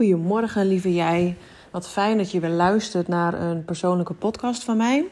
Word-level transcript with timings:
Goedemorgen, 0.00 0.66
lieve 0.66 0.94
jij. 0.94 1.36
Wat 1.70 1.88
fijn 1.88 2.16
dat 2.16 2.30
je 2.30 2.40
weer 2.40 2.50
luistert 2.50 3.08
naar 3.08 3.42
een 3.42 3.64
persoonlijke 3.64 4.14
podcast 4.14 4.64
van 4.64 4.76
mij. 4.76 5.08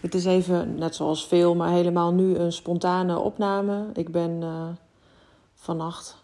Het 0.00 0.14
is 0.14 0.24
even, 0.24 0.74
net 0.74 0.94
zoals 0.94 1.26
veel, 1.26 1.54
maar 1.54 1.70
helemaal 1.70 2.12
nu 2.12 2.36
een 2.36 2.52
spontane 2.52 3.18
opname. 3.18 3.84
Ik 3.94 4.12
ben 4.12 4.30
uh, 4.42 4.64
vannacht, 5.54 6.16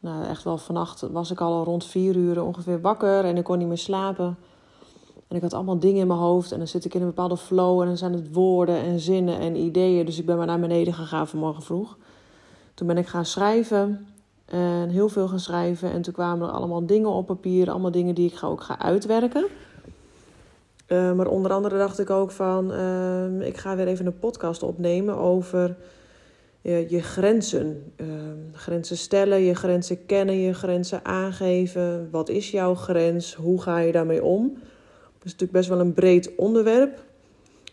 nou 0.00 0.24
echt 0.24 0.42
wel 0.42 0.58
vannacht, 0.58 1.00
was 1.00 1.30
ik 1.30 1.40
al 1.40 1.64
rond 1.64 1.84
vier 1.84 2.16
uur 2.16 2.42
ongeveer 2.42 2.80
wakker 2.80 3.24
en 3.24 3.36
ik 3.36 3.44
kon 3.44 3.58
niet 3.58 3.68
meer 3.68 3.78
slapen. 3.78 4.36
En 5.28 5.36
ik 5.36 5.42
had 5.42 5.54
allemaal 5.54 5.78
dingen 5.78 6.00
in 6.00 6.06
mijn 6.06 6.18
hoofd 6.18 6.52
en 6.52 6.58
dan 6.58 6.68
zit 6.68 6.84
ik 6.84 6.94
in 6.94 7.00
een 7.00 7.06
bepaalde 7.06 7.36
flow 7.36 7.80
en 7.80 7.86
dan 7.86 7.96
zijn 7.96 8.12
het 8.12 8.32
woorden 8.34 8.76
en 8.76 9.00
zinnen 9.00 9.38
en 9.38 9.56
ideeën. 9.56 10.06
Dus 10.06 10.18
ik 10.18 10.26
ben 10.26 10.36
maar 10.36 10.46
naar 10.46 10.60
beneden 10.60 10.94
gegaan 10.94 11.28
vanmorgen 11.28 11.62
vroeg. 11.62 11.96
Toen 12.74 12.86
ben 12.86 12.98
ik 12.98 13.06
gaan 13.06 13.26
schrijven 13.26 14.06
en 14.52 14.88
heel 14.88 15.08
veel 15.08 15.28
gaan 15.28 15.40
schrijven. 15.40 15.92
En 15.92 16.02
toen 16.02 16.12
kwamen 16.12 16.48
er 16.48 16.54
allemaal 16.54 16.86
dingen 16.86 17.10
op 17.10 17.26
papier, 17.26 17.70
allemaal 17.70 17.90
dingen 17.90 18.14
die 18.14 18.32
ik 18.32 18.42
ook 18.42 18.62
ga 18.62 18.78
uitwerken. 18.78 19.46
Uh, 20.88 21.12
maar 21.12 21.26
onder 21.26 21.52
andere 21.52 21.78
dacht 21.78 21.98
ik 21.98 22.10
ook 22.10 22.30
van, 22.30 22.72
uh, 22.72 23.46
ik 23.46 23.56
ga 23.56 23.76
weer 23.76 23.86
even 23.86 24.06
een 24.06 24.18
podcast 24.18 24.62
opnemen 24.62 25.16
over 25.16 25.76
je 26.62 27.02
grenzen. 27.02 27.92
Ehm, 27.96 28.38
grenzen 28.52 28.96
stellen, 28.96 29.40
je 29.40 29.54
grenzen 29.54 30.06
kennen, 30.06 30.34
je 30.34 30.54
grenzen 30.54 31.04
aangeven. 31.04 32.08
Wat 32.10 32.28
is 32.28 32.50
jouw 32.50 32.74
grens? 32.74 33.34
Hoe 33.34 33.62
ga 33.62 33.78
je 33.78 33.92
daarmee 33.92 34.24
om? 34.24 34.52
Dat 34.52 35.24
is 35.24 35.32
natuurlijk 35.32 35.52
best 35.52 35.68
wel 35.68 35.80
een 35.80 35.94
breed 35.94 36.34
onderwerp. 36.36 37.04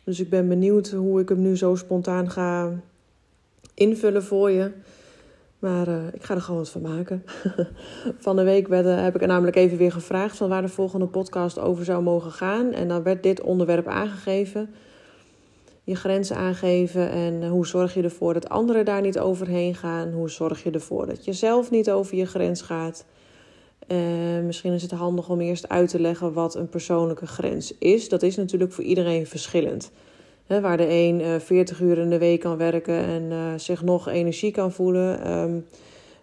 Dus 0.03 0.20
ik 0.20 0.30
ben 0.30 0.48
benieuwd 0.48 0.89
hoe 0.89 1.22
ik 1.22 1.30
hem 1.30 1.41
nu 1.41 1.58
zo 1.58 1.75
spontaan 1.75 2.30
ga 2.30 2.72
invullen 3.73 4.23
voor 4.23 4.52
je. 4.52 4.72
Maar 5.59 5.88
uh, 5.88 6.08
ik 6.13 6.23
ga 6.23 6.36
er 6.36 6.41
gewoon 6.41 6.59
wat 6.59 6.70
van 6.70 6.81
maken. 6.81 7.23
van 8.17 8.36
de 8.36 8.44
week 8.44 8.67
uh, 8.67 9.02
heb 9.04 9.16
ik 9.16 9.22
er 9.22 9.27
namelijk 9.27 9.55
even 9.55 9.77
weer 9.77 9.91
gevraagd 9.91 10.38
van 10.38 10.50
waar 10.50 10.62
de 10.62 10.67
volgende 10.67 11.08
podcast 11.08 11.59
over 11.59 11.86
zou 11.86 12.04
mogen 12.04 12.31
gaan. 12.31 12.72
En 12.72 12.88
dan 12.88 13.03
werd 13.03 13.23
dit 13.23 13.42
onderwerp 13.42 13.88
aangegeven. 13.88 14.73
Je 15.83 15.95
grenzen 15.95 16.36
aangeven 16.36 17.09
en 17.09 17.48
hoe 17.48 17.67
zorg 17.67 17.94
je 17.94 18.03
ervoor 18.03 18.33
dat 18.33 18.50
anderen 18.50 18.86
daar 18.86 19.02
niet 19.02 19.20
overheen 19.20 19.75
gaan. 19.75 20.11
Hoe 20.11 20.30
zorg 20.30 20.64
je 20.64 20.72
ervoor 20.72 21.06
dat 21.06 21.25
je 21.25 21.33
zelf 21.33 21.72
niet 21.72 21.92
over 21.92 22.16
je 22.16 22.26
grens 22.26 22.61
gaat. 22.61 23.05
Uh, 23.88 23.98
misschien 24.45 24.73
is 24.73 24.81
het 24.81 24.92
handig 24.92 25.30
om 25.30 25.42
eerst 25.42 25.70
uit 25.70 25.89
te 25.89 26.00
leggen 26.00 26.33
wat 26.33 26.55
een 26.55 26.70
persoonlijke 26.70 27.28
grens 27.28 27.78
is. 27.78 28.09
Dat 28.09 28.23
is 28.23 28.36
natuurlijk 28.36 28.73
voor 28.73 28.83
iedereen 28.83 29.28
verschillend 29.28 29.92
waar 30.58 30.78
de 30.78 30.89
een 30.89 31.19
uh, 31.19 31.36
eh, 31.36 31.42
40 31.42 31.80
uur 31.80 31.97
in 31.97 32.09
de 32.09 32.17
week 32.17 32.39
kan 32.39 32.58
werken 32.58 33.03
en 33.05 33.23
uh, 33.31 33.53
zich 33.58 33.83
nog 33.83 34.08
energie 34.08 34.52
kan 34.52 34.72
voelen, 34.72 35.31
um, 35.31 35.66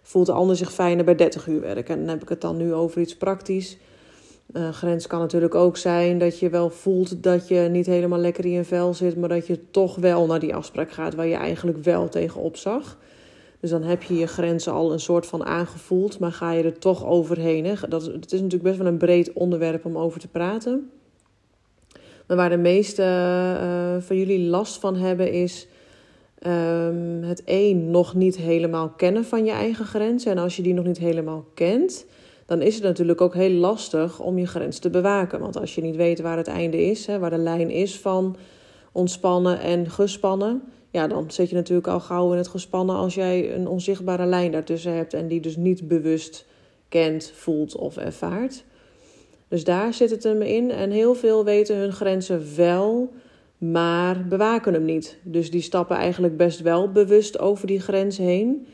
voelt 0.01 0.25
de 0.25 0.31
ander 0.31 0.55
zich 0.55 0.73
fijner 0.73 1.05
bij 1.05 1.15
30 1.15 1.47
uur 1.47 1.61
werken. 1.61 1.93
En 1.93 1.99
dan 1.99 2.09
heb 2.09 2.21
ik 2.21 2.29
het 2.29 2.41
dan 2.41 2.57
nu 2.57 2.73
over 2.73 3.01
iets 3.01 3.17
praktisch. 3.17 3.77
Uh, 4.53 4.69
grens 4.69 5.07
kan 5.07 5.19
natuurlijk 5.19 5.55
ook 5.55 5.77
zijn 5.77 6.17
dat 6.17 6.39
je 6.39 6.49
wel 6.49 6.69
voelt 6.69 7.23
dat 7.23 7.47
je 7.47 7.59
niet 7.59 7.85
helemaal 7.85 8.19
lekker 8.19 8.45
in 8.45 8.51
je 8.51 8.63
vel 8.63 8.93
zit, 8.93 9.15
maar 9.15 9.29
dat 9.29 9.47
je 9.47 9.69
toch 9.71 9.95
wel 9.95 10.25
naar 10.25 10.39
die 10.39 10.55
afspraak 10.55 10.91
gaat 10.91 11.15
waar 11.15 11.27
je 11.27 11.35
eigenlijk 11.35 11.83
wel 11.83 12.09
tegenop 12.09 12.57
zag. 12.57 12.97
Dus 13.59 13.69
dan 13.69 13.83
heb 13.83 14.03
je 14.03 14.15
je 14.15 14.27
grenzen 14.27 14.73
al 14.73 14.91
een 14.91 14.99
soort 14.99 15.25
van 15.25 15.45
aangevoeld, 15.45 16.19
maar 16.19 16.31
ga 16.31 16.51
je 16.51 16.63
er 16.63 16.79
toch 16.79 17.05
overheen. 17.05 17.77
Dat, 17.89 18.05
het 18.05 18.31
is 18.33 18.41
natuurlijk 18.41 18.63
best 18.63 18.77
wel 18.77 18.87
een 18.87 18.97
breed 18.97 19.33
onderwerp 19.33 19.85
om 19.85 19.97
over 19.97 20.19
te 20.19 20.27
praten. 20.27 20.89
Maar 22.27 22.37
waar 22.37 22.49
de 22.49 22.57
meeste 22.57 23.01
uh, 23.03 24.01
van 24.01 24.17
jullie 24.17 24.39
last 24.39 24.79
van 24.79 24.95
hebben 24.95 25.31
is 25.31 25.67
um, 26.45 27.23
het 27.23 27.43
één 27.43 27.91
nog 27.91 28.13
niet 28.15 28.37
helemaal 28.37 28.89
kennen 28.89 29.25
van 29.25 29.45
je 29.45 29.51
eigen 29.51 29.85
grenzen. 29.85 30.31
En 30.31 30.37
als 30.37 30.55
je 30.55 30.61
die 30.61 30.73
nog 30.73 30.85
niet 30.85 30.97
helemaal 30.97 31.45
kent, 31.53 32.05
dan 32.45 32.61
is 32.61 32.75
het 32.75 32.83
natuurlijk 32.83 33.21
ook 33.21 33.33
heel 33.33 33.51
lastig 33.51 34.19
om 34.19 34.37
je 34.37 34.47
grens 34.47 34.79
te 34.79 34.89
bewaken. 34.89 35.39
Want 35.39 35.57
als 35.57 35.75
je 35.75 35.81
niet 35.81 35.95
weet 35.95 36.21
waar 36.21 36.37
het 36.37 36.47
einde 36.47 36.85
is, 36.85 37.05
hè, 37.05 37.19
waar 37.19 37.29
de 37.29 37.37
lijn 37.37 37.69
is 37.69 37.99
van 37.99 38.35
ontspannen 38.91 39.59
en 39.59 39.89
gespannen, 39.89 40.61
ja, 40.91 41.07
dan 41.07 41.31
zit 41.31 41.49
je 41.49 41.55
natuurlijk 41.55 41.87
al 41.87 41.99
gauw 41.99 42.31
in 42.31 42.37
het 42.37 42.47
gespannen 42.47 42.95
als 42.95 43.15
jij 43.15 43.55
een 43.55 43.67
onzichtbare 43.67 44.25
lijn 44.25 44.51
daartussen 44.51 44.93
hebt 44.93 45.13
en 45.13 45.27
die 45.27 45.39
dus 45.39 45.55
niet 45.55 45.87
bewust 45.87 46.45
kent, 46.89 47.31
voelt 47.35 47.75
of 47.75 47.97
ervaart. 47.97 48.63
Dus 49.47 49.63
daar 49.63 49.93
zit 49.93 50.09
het 50.09 50.23
hem 50.23 50.41
in. 50.41 50.71
En 50.71 50.91
heel 50.91 51.15
veel 51.15 51.43
weten 51.43 51.77
hun 51.77 51.93
grenzen 51.93 52.55
wel, 52.55 53.13
maar 53.57 54.27
bewaken 54.27 54.73
hem 54.73 54.85
niet. 54.85 55.17
Dus 55.23 55.51
die 55.51 55.61
stappen 55.61 55.97
eigenlijk 55.97 56.37
best 56.37 56.61
wel 56.61 56.91
bewust 56.91 57.39
over 57.39 57.67
die 57.67 57.79
grens 57.79 58.17
heen. 58.17 58.67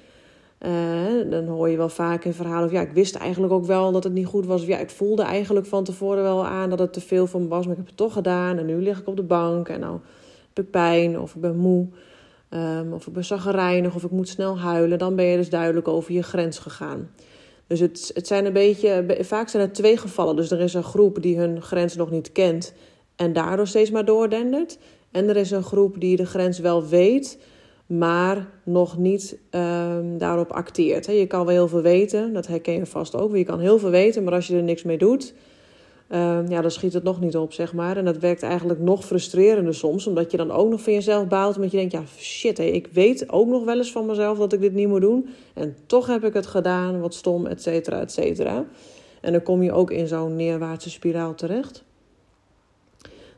Uh, 0.66 1.30
dan 1.32 1.48
hoor 1.48 1.70
je 1.70 1.78
wel 1.78 1.90
vaak 1.90 2.26
in 2.26 2.34
verhalen 2.34 2.66
of 2.66 2.72
ja, 2.72 2.82
ik 2.82 2.92
wist 2.92 3.16
eigenlijk 3.16 3.54
ook 3.54 3.66
wel 3.66 3.92
dat 3.92 4.04
het 4.04 4.14
niet 4.14 4.26
goed 4.26 4.46
was. 4.46 4.62
Of 4.62 4.68
ja, 4.68 4.78
ik 4.78 4.90
voelde 4.90 5.22
eigenlijk 5.22 5.66
van 5.66 5.84
tevoren 5.84 6.24
wel 6.24 6.46
aan 6.46 6.70
dat 6.70 6.80
het 6.80 6.94
te 6.94 7.02
veel 7.02 7.28
van 7.28 7.42
me 7.42 7.48
was, 7.48 7.64
maar 7.64 7.72
ik 7.72 7.78
heb 7.78 7.88
het 7.88 7.98
toch 7.98 8.14
gedaan. 8.14 8.58
En 8.58 8.66
nu 8.66 8.82
lig 8.82 9.00
ik 9.00 9.08
op 9.08 9.16
de 9.16 9.24
bank 9.24 9.70
en 9.70 9.80
nou 9.80 10.00
heb 10.54 10.66
ik 10.66 10.72
pijn 10.72 11.20
of 11.20 11.36
ik 11.36 11.42
ben 11.42 11.58
moe. 11.58 11.88
Um, 12.50 12.94
of 12.94 13.08
ik 13.08 13.14
ben 13.14 13.26
zaggerijnig 13.26 13.96
of 13.96 14.04
ik 14.04 14.12
moet 14.12 14.28
snel 14.28 14.60
huilen. 14.60 14.98
Dan 14.98 15.16
ben 15.16 15.26
je 15.26 15.38
dus 15.38 15.50
duidelijk 15.50 15.88
over 15.88 16.14
je 16.14 16.24
grens 16.24 16.60
gegaan. 16.60 17.10
Dus 17.74 17.82
het, 17.82 18.12
het 18.14 18.28
zijn 18.28 18.46
een 18.46 18.54
beetje, 18.54 19.06
vaak 19.20 19.50
zijn 19.50 19.64
het 19.64 19.74
twee 19.74 19.98
gevallen. 19.98 20.36
Dus 20.36 20.52
er 20.52 20.60
is 20.60 20.74
een 20.74 20.84
groep 20.84 21.22
die 21.22 21.38
hun 21.38 21.62
grens 21.62 21.96
nog 21.96 22.12
niet 22.12 22.32
kent 22.32 22.74
en 23.16 23.34
daardoor 23.34 23.68
steeds 23.68 23.92
maar 23.92 24.06
doordendert. 24.06 24.78
En 25.12 25.30
er 25.30 25.36
is 25.36 25.52
een 25.52 25.64
groep 25.64 26.00
die 26.00 26.16
de 26.16 26.26
grens 26.26 26.60
wel 26.60 26.88
weet, 26.88 27.40
maar 27.86 28.48
nog 28.64 28.98
niet 28.98 29.38
um, 29.52 30.18
daarop 30.18 30.52
acteert. 30.52 31.06
Je 31.06 31.28
kan 31.28 31.46
wel 31.46 31.56
heel 31.56 31.68
veel 31.68 31.82
weten, 31.82 32.34
dat 32.34 32.48
herken 32.48 32.74
je 32.74 32.86
vast 32.86 33.16
ook. 33.16 33.36
Je 33.36 33.44
kan 33.44 33.60
heel 33.60 33.80
veel 33.80 33.90
weten, 33.90 34.24
maar 34.24 34.34
als 34.34 34.48
je 34.48 34.56
er 34.56 34.64
niks 34.64 34.84
mee 34.84 34.98
doet, 34.98 35.34
uh, 36.14 36.40
ja, 36.48 36.62
dan 36.62 36.72
schiet 36.72 36.94
het 36.94 37.04
nog 37.04 37.20
niet 37.20 37.38
op, 37.38 37.54
zeg 37.54 37.74
maar. 37.74 37.98
En 37.98 38.06
dat 38.06 38.18
werkt 38.18 38.44
eigenlijk 38.44 38.80
nog 38.80 39.06
frustrerender 39.06 39.76
soms, 39.76 40.08
omdat 40.08 40.32
je 40.32 40.38
dan 40.38 40.52
ook 40.52 40.70
nog 40.70 40.82
van 40.82 40.94
jezelf 40.94 41.28
baalt. 41.28 41.56
Omdat 41.56 41.72
je 41.72 41.78
denkt, 41.78 41.94
ja, 41.94 42.04
shit, 42.18 42.58
hé, 42.58 42.64
ik 42.64 42.88
weet 42.92 43.32
ook 43.32 43.48
nog 43.48 43.64
wel 43.64 43.78
eens 43.78 43.92
van 43.92 44.06
mezelf 44.06 44.38
dat 44.38 44.54
ik 44.54 44.62
dit 44.62 44.74
niet 44.74 44.88
moet 44.88 45.02
doen. 45.02 45.30
En 45.54 45.76
toch 45.86 46.08
heb 46.08 46.24
ik 46.24 46.34
het 46.34 46.46
gedaan, 46.46 47.00
wat 47.00 47.14
stom, 47.14 47.46
et 47.46 47.62
cetera, 47.62 48.00
et 48.00 48.12
cetera. 48.12 48.66
En 49.22 49.32
dan 49.32 49.44
kom 49.44 49.64
je 49.64 49.72
ook 49.72 49.92
in 49.92 50.08
zo'n 50.08 50.36
neerwaartse 50.36 50.90
spiraal 50.90 51.36
terecht. 51.36 51.84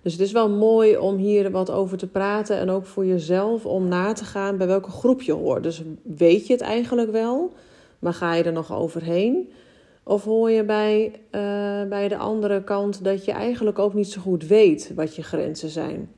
Dus 0.02 0.14
het 0.14 0.22
is 0.22 0.32
wel 0.32 0.50
mooi 0.50 0.98
om 0.98 1.16
hier 1.16 1.52
wat 1.52 1.72
over 1.72 1.98
te 1.98 2.08
praten 2.08 2.58
en 2.58 2.70
ook 2.70 2.86
voor 2.86 3.06
jezelf 3.06 3.66
om 3.66 3.88
na 3.88 4.14
te 4.14 4.24
gaan 4.24 4.58
bij 4.58 4.68
welke 4.68 4.90
groep 4.90 5.22
je 5.22 5.34
hoort. 5.34 5.64
Dus 5.64 5.82
weet 6.04 6.48
je 6.48 6.54
het 6.54 6.62
eigenlijk 6.62 7.12
wel, 7.12 7.54
maar 8.00 8.14
ga 8.14 8.34
je 8.34 8.44
er 8.44 8.52
nog 8.52 8.74
overheen? 8.74 9.50
Of 10.08 10.24
hoor 10.24 10.50
je 10.50 10.64
bij, 10.64 11.12
uh, 11.32 11.90
bij 11.90 12.08
de 12.08 12.18
andere 12.18 12.64
kant 12.64 13.04
dat 13.04 13.26
je 13.26 13.32
eigenlijk 13.32 13.80
ook 13.80 13.94
niet 13.94 14.08
zo 14.08 14.22
goed 14.22 14.48
weet 14.48 14.92
wat 14.96 15.16
je 15.16 15.24
grenzen 15.24 15.70
zijn? 15.70 16.10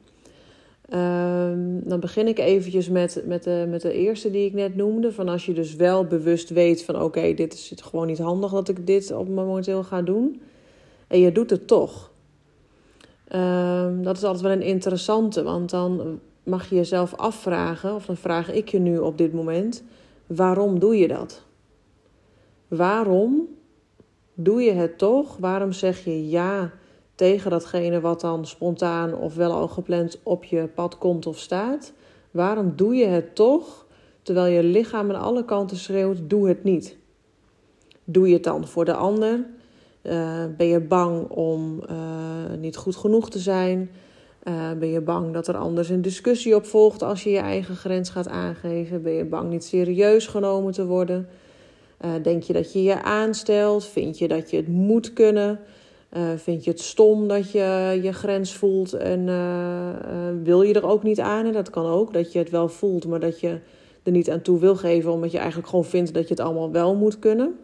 Um, 0.93 1.81
dan 1.83 1.99
begin 1.99 2.27
ik 2.27 2.39
eventjes 2.39 2.89
met, 2.89 3.23
met, 3.25 3.43
de, 3.43 3.65
met 3.69 3.81
de 3.81 3.93
eerste 3.93 4.31
die 4.31 4.45
ik 4.45 4.53
net 4.53 4.75
noemde. 4.75 5.11
Van 5.11 5.29
als 5.29 5.45
je 5.45 5.53
dus 5.53 5.75
wel 5.75 6.05
bewust 6.05 6.49
weet 6.49 6.83
van 6.83 7.01
oké, 7.01 7.33
dit 7.33 7.53
is 7.53 7.69
het 7.69 7.83
gewoon 7.83 8.07
niet 8.07 8.19
handig 8.19 8.51
dat 8.51 8.69
ik 8.69 8.87
dit 8.87 9.11
op 9.11 9.27
momenteel 9.27 9.83
ga 9.83 10.01
doen. 10.01 10.41
En 11.07 11.19
je 11.19 11.31
doet 11.31 11.49
het 11.49 11.67
toch. 11.67 12.11
Um, 13.35 14.03
dat 14.03 14.17
is 14.17 14.23
altijd 14.23 14.43
wel 14.43 14.51
een 14.51 14.61
interessante, 14.61 15.43
want 15.43 15.69
dan 15.69 16.19
mag 16.43 16.69
je 16.69 16.75
jezelf 16.75 17.15
afvragen, 17.15 17.95
of 17.95 18.05
dan 18.05 18.17
vraag 18.17 18.51
ik 18.51 18.69
je 18.69 18.79
nu 18.79 18.97
op 18.97 19.17
dit 19.17 19.33
moment, 19.33 19.83
waarom 20.25 20.79
doe 20.79 20.97
je 20.97 21.07
dat? 21.07 21.43
Waarom 22.67 23.47
doe 24.39 24.61
je 24.61 24.71
het 24.71 24.97
toch? 24.97 25.37
Waarom 25.37 25.71
zeg 25.71 26.03
je 26.03 26.29
ja 26.29 26.71
tegen 27.15 27.51
datgene 27.51 27.99
wat 27.99 28.21
dan 28.21 28.45
spontaan 28.45 29.15
of 29.15 29.35
wel 29.35 29.51
al 29.51 29.67
gepland 29.67 30.19
op 30.23 30.43
je 30.43 30.67
pad 30.75 30.97
komt 30.97 31.25
of 31.25 31.39
staat? 31.39 31.93
Waarom 32.31 32.73
doe 32.75 32.95
je 32.95 33.05
het 33.05 33.35
toch 33.35 33.85
terwijl 34.21 34.53
je 34.53 34.63
lichaam 34.63 35.09
aan 35.09 35.21
alle 35.21 35.45
kanten 35.45 35.77
schreeuwt: 35.77 36.17
doe 36.23 36.47
het 36.47 36.63
niet? 36.63 36.97
Doe 38.03 38.27
je 38.27 38.33
het 38.33 38.43
dan 38.43 38.67
voor 38.67 38.85
de 38.85 38.93
ander? 38.93 39.45
Uh, 40.03 40.43
ben 40.57 40.67
je 40.67 40.79
bang 40.79 41.29
om 41.29 41.81
uh, 41.89 42.57
niet 42.59 42.77
goed 42.77 42.95
genoeg 42.95 43.29
te 43.29 43.39
zijn? 43.39 43.89
Uh, 44.43 44.71
ben 44.79 44.89
je 44.89 45.01
bang 45.01 45.33
dat 45.33 45.47
er 45.47 45.57
anders 45.57 45.89
een 45.89 46.01
discussie 46.01 46.55
op 46.55 46.65
volgt 46.65 47.03
als 47.03 47.23
je 47.23 47.29
je 47.29 47.37
eigen 47.37 47.75
grens 47.75 48.09
gaat 48.09 48.27
aangeven? 48.27 49.01
Ben 49.01 49.13
je 49.13 49.25
bang 49.25 49.49
niet 49.49 49.63
serieus 49.63 50.27
genomen 50.27 50.73
te 50.73 50.85
worden? 50.85 51.27
Uh, 52.05 52.11
denk 52.21 52.43
je 52.43 52.53
dat 52.53 52.73
je 52.73 52.83
je 52.83 53.01
aanstelt? 53.01 53.85
Vind 53.85 54.17
je 54.17 54.27
dat 54.27 54.49
je 54.49 54.57
het 54.57 54.67
moet 54.67 55.13
kunnen? 55.13 55.59
Uh, 56.17 56.29
vind 56.35 56.63
je 56.63 56.69
het 56.69 56.79
stom 56.79 57.27
dat 57.27 57.51
je 57.51 57.99
je 58.01 58.13
grens 58.13 58.53
voelt 58.53 58.93
en 58.93 59.27
uh, 59.27 59.89
wil 60.43 60.61
je 60.61 60.73
er 60.73 60.87
ook 60.87 61.03
niet 61.03 61.19
aan? 61.19 61.45
En 61.45 61.53
dat 61.53 61.69
kan 61.69 61.85
ook, 61.85 62.13
dat 62.13 62.31
je 62.31 62.39
het 62.39 62.49
wel 62.49 62.69
voelt, 62.69 63.07
maar 63.07 63.19
dat 63.19 63.39
je 63.39 63.59
er 64.03 64.11
niet 64.11 64.29
aan 64.29 64.41
toe 64.41 64.59
wil 64.59 64.75
geven, 64.75 65.11
omdat 65.11 65.31
je 65.31 65.37
eigenlijk 65.37 65.67
gewoon 65.69 65.85
vindt 65.85 66.13
dat 66.13 66.23
je 66.23 66.33
het 66.33 66.39
allemaal 66.39 66.71
wel 66.71 66.95
moet 66.95 67.19
kunnen. 67.19 67.55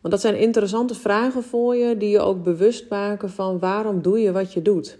Want 0.00 0.14
dat 0.14 0.20
zijn 0.20 0.38
interessante 0.38 0.94
vragen 0.94 1.42
voor 1.42 1.76
je, 1.76 1.96
die 1.96 2.08
je 2.08 2.20
ook 2.20 2.42
bewust 2.42 2.88
maken 2.88 3.30
van 3.30 3.58
waarom 3.58 4.02
doe 4.02 4.20
je 4.20 4.32
wat 4.32 4.52
je 4.52 4.62
doet. 4.62 4.98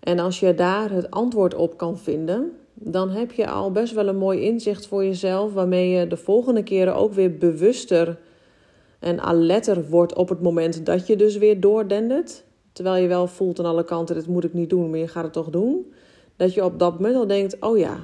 En 0.00 0.18
als 0.18 0.40
je 0.40 0.54
daar 0.54 0.90
het 0.90 1.10
antwoord 1.10 1.54
op 1.54 1.76
kan 1.76 1.98
vinden, 1.98 2.52
dan 2.78 3.10
heb 3.10 3.32
je 3.32 3.48
al 3.48 3.70
best 3.72 3.94
wel 3.94 4.08
een 4.08 4.16
mooi 4.16 4.40
inzicht 4.40 4.86
voor 4.86 5.04
jezelf, 5.04 5.52
waarmee 5.52 5.90
je 5.90 6.06
de 6.06 6.16
volgende 6.16 6.62
keren 6.62 6.94
ook 6.94 7.12
weer 7.12 7.36
bewuster 7.38 8.18
En 8.98 9.20
alerter 9.20 9.88
wordt 9.88 10.14
op 10.14 10.28
het 10.28 10.42
moment 10.42 10.86
dat 10.86 11.06
je 11.06 11.16
dus 11.16 11.36
weer 11.36 11.60
doordendert. 11.60 12.44
Terwijl 12.72 13.02
je 13.02 13.08
wel 13.08 13.26
voelt 13.26 13.58
aan 13.58 13.64
alle 13.64 13.84
kanten, 13.84 14.14
dit 14.14 14.26
moet 14.26 14.44
ik 14.44 14.52
niet 14.52 14.70
doen, 14.70 14.90
maar 14.90 14.98
je 14.98 15.08
gaat 15.08 15.24
het 15.24 15.32
toch 15.32 15.50
doen. 15.50 15.92
Dat 16.36 16.54
je 16.54 16.64
op 16.64 16.78
dat 16.78 16.94
moment 16.94 17.16
al 17.16 17.26
denkt, 17.26 17.56
oh 17.60 17.78
ja, 17.78 17.96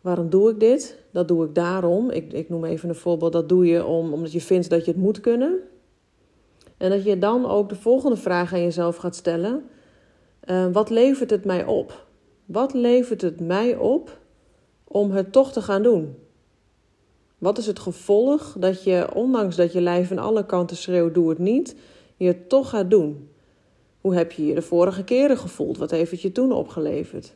waarom 0.00 0.30
doe 0.30 0.50
ik 0.50 0.60
dit? 0.60 0.98
Dat 1.10 1.28
doe 1.28 1.44
ik 1.44 1.54
daarom. 1.54 2.10
Ik, 2.10 2.32
ik 2.32 2.48
noem 2.48 2.64
even 2.64 2.88
een 2.88 2.94
voorbeeld, 2.94 3.32
dat 3.32 3.48
doe 3.48 3.66
je 3.66 3.84
om, 3.84 4.12
omdat 4.12 4.32
je 4.32 4.40
vindt 4.40 4.70
dat 4.70 4.84
je 4.84 4.90
het 4.90 5.00
moet 5.00 5.20
kunnen. 5.20 5.58
En 6.76 6.90
dat 6.90 7.04
je 7.04 7.18
dan 7.18 7.46
ook 7.46 7.68
de 7.68 7.76
volgende 7.76 8.16
vraag 8.16 8.52
aan 8.52 8.62
jezelf 8.62 8.96
gaat 8.96 9.16
stellen. 9.16 9.64
Uh, 10.44 10.66
wat 10.72 10.90
levert 10.90 11.30
het 11.30 11.44
mij 11.44 11.64
op? 11.64 12.06
Wat 12.48 12.74
levert 12.74 13.20
het 13.20 13.40
mij 13.40 13.76
op 13.76 14.18
om 14.84 15.10
het 15.10 15.32
toch 15.32 15.52
te 15.52 15.62
gaan 15.62 15.82
doen? 15.82 16.14
Wat 17.38 17.58
is 17.58 17.66
het 17.66 17.78
gevolg 17.78 18.56
dat 18.58 18.84
je, 18.84 19.14
ondanks 19.14 19.56
dat 19.56 19.72
je 19.72 19.80
lijf 19.80 20.10
aan 20.10 20.18
alle 20.18 20.46
kanten 20.46 20.76
schreeuwt, 20.76 21.14
doe 21.14 21.28
het 21.28 21.38
niet, 21.38 21.76
je 22.16 22.26
het 22.26 22.48
toch 22.48 22.70
gaat 22.70 22.90
doen? 22.90 23.28
Hoe 24.00 24.14
heb 24.14 24.32
je 24.32 24.46
je 24.46 24.54
de 24.54 24.62
vorige 24.62 25.04
keren 25.04 25.38
gevoeld? 25.38 25.78
Wat 25.78 25.90
heeft 25.90 26.10
het 26.10 26.22
je 26.22 26.32
toen 26.32 26.52
opgeleverd? 26.52 27.34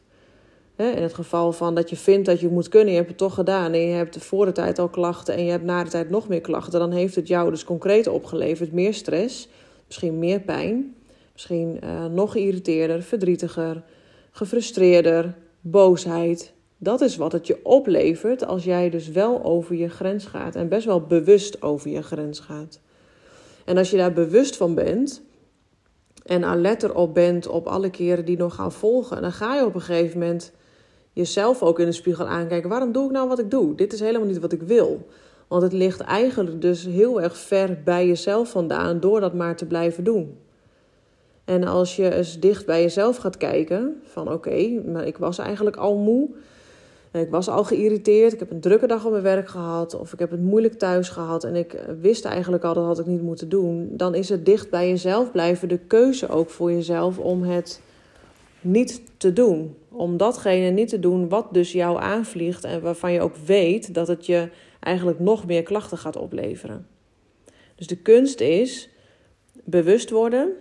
In 0.76 1.02
het 1.02 1.14
geval 1.14 1.52
van 1.52 1.74
dat 1.74 1.90
je 1.90 1.96
vindt 1.96 2.26
dat 2.26 2.40
je 2.40 2.48
moet 2.48 2.68
kunnen, 2.68 2.90
je 2.90 2.96
hebt 2.96 3.08
het 3.08 3.18
toch 3.18 3.34
gedaan 3.34 3.72
en 3.72 3.80
je 3.80 3.94
hebt 3.94 4.18
voor 4.18 4.44
de 4.44 4.52
tijd 4.52 4.78
al 4.78 4.88
klachten 4.88 5.34
en 5.34 5.44
je 5.44 5.50
hebt 5.50 5.64
na 5.64 5.84
de 5.84 5.90
tijd 5.90 6.10
nog 6.10 6.28
meer 6.28 6.40
klachten, 6.40 6.80
dan 6.80 6.92
heeft 6.92 7.14
het 7.14 7.28
jou 7.28 7.50
dus 7.50 7.64
concreet 7.64 8.06
opgeleverd 8.06 8.72
meer 8.72 8.94
stress, 8.94 9.48
misschien 9.86 10.18
meer 10.18 10.40
pijn, 10.40 10.94
misschien 11.32 11.80
uh, 11.84 12.06
nog 12.06 12.32
geïrriteerder, 12.32 13.02
verdrietiger, 13.02 13.82
gefrustreerder, 14.32 15.34
boosheid. 15.60 16.52
Dat 16.78 17.00
is 17.00 17.16
wat 17.16 17.32
het 17.32 17.46
je 17.46 17.58
oplevert 17.62 18.46
als 18.46 18.64
jij 18.64 18.90
dus 18.90 19.08
wel 19.08 19.44
over 19.44 19.74
je 19.74 19.88
grens 19.88 20.24
gaat 20.24 20.56
en 20.56 20.68
best 20.68 20.86
wel 20.86 21.00
bewust 21.00 21.62
over 21.62 21.90
je 21.90 22.02
grens 22.02 22.40
gaat. 22.40 22.80
En 23.64 23.78
als 23.78 23.90
je 23.90 23.96
daar 23.96 24.12
bewust 24.12 24.56
van 24.56 24.74
bent 24.74 25.22
en 26.24 26.44
alert 26.44 26.82
erop 26.82 27.14
bent 27.14 27.46
op 27.46 27.66
alle 27.66 27.90
keren 27.90 28.24
die 28.24 28.36
nog 28.36 28.54
gaan 28.54 28.72
volgen, 28.72 29.22
dan 29.22 29.32
ga 29.32 29.54
je 29.54 29.64
op 29.64 29.74
een 29.74 29.80
gegeven 29.80 30.18
moment 30.18 30.52
jezelf 31.12 31.62
ook 31.62 31.78
in 31.78 31.86
de 31.86 31.92
spiegel 31.92 32.26
aankijken. 32.26 32.70
Waarom 32.70 32.92
doe 32.92 33.04
ik 33.04 33.10
nou 33.10 33.28
wat 33.28 33.38
ik 33.38 33.50
doe? 33.50 33.74
Dit 33.74 33.92
is 33.92 34.00
helemaal 34.00 34.28
niet 34.28 34.40
wat 34.40 34.52
ik 34.52 34.62
wil. 34.62 35.06
Want 35.48 35.62
het 35.62 35.72
ligt 35.72 36.00
eigenlijk 36.00 36.60
dus 36.60 36.84
heel 36.84 37.20
erg 37.20 37.36
ver 37.36 37.82
bij 37.84 38.06
jezelf 38.06 38.50
vandaan 38.50 39.00
door 39.00 39.20
dat 39.20 39.34
maar 39.34 39.56
te 39.56 39.66
blijven 39.66 40.04
doen. 40.04 40.38
En 41.44 41.64
als 41.64 41.96
je 41.96 42.14
eens 42.14 42.40
dicht 42.40 42.66
bij 42.66 42.82
jezelf 42.82 43.16
gaat 43.16 43.36
kijken, 43.36 44.00
van 44.04 44.32
oké, 44.32 44.82
maar 44.86 45.06
ik 45.06 45.16
was 45.16 45.38
eigenlijk 45.38 45.76
al 45.76 45.96
moe. 45.96 46.28
Ik 47.12 47.30
was 47.30 47.48
al 47.48 47.64
geïrriteerd, 47.64 48.32
ik 48.32 48.38
heb 48.38 48.50
een 48.50 48.60
drukke 48.60 48.86
dag 48.86 49.04
op 49.04 49.10
mijn 49.10 49.22
werk 49.22 49.48
gehad 49.48 49.94
of 49.94 50.12
ik 50.12 50.18
heb 50.18 50.30
het 50.30 50.42
moeilijk 50.42 50.74
thuis 50.74 51.08
gehad 51.08 51.44
en 51.44 51.54
ik 51.54 51.84
wist 52.00 52.24
eigenlijk 52.24 52.64
al 52.64 52.74
dat 52.74 52.84
had 52.84 52.98
ik 52.98 53.06
niet 53.06 53.22
moeten 53.22 53.48
doen. 53.48 53.88
Dan 53.92 54.14
is 54.14 54.28
het 54.28 54.46
dicht 54.46 54.70
bij 54.70 54.88
jezelf 54.88 55.30
blijven 55.32 55.68
de 55.68 55.78
keuze 55.78 56.28
ook 56.28 56.50
voor 56.50 56.72
jezelf 56.72 57.18
om 57.18 57.42
het 57.42 57.82
niet 58.60 59.02
te 59.16 59.32
doen. 59.32 59.76
Om 59.88 60.16
datgene 60.16 60.70
niet 60.70 60.88
te 60.88 61.00
doen 61.00 61.28
wat 61.28 61.46
dus 61.52 61.72
jou 61.72 62.00
aanvliegt 62.00 62.64
en 62.64 62.82
waarvan 62.82 63.12
je 63.12 63.20
ook 63.20 63.36
weet 63.36 63.94
dat 63.94 64.08
het 64.08 64.26
je 64.26 64.48
eigenlijk 64.80 65.18
nog 65.18 65.46
meer 65.46 65.62
klachten 65.62 65.98
gaat 65.98 66.16
opleveren. 66.16 66.86
Dus 67.74 67.86
de 67.86 67.96
kunst 67.96 68.40
is 68.40 68.88
bewust 69.64 70.10
worden, 70.10 70.52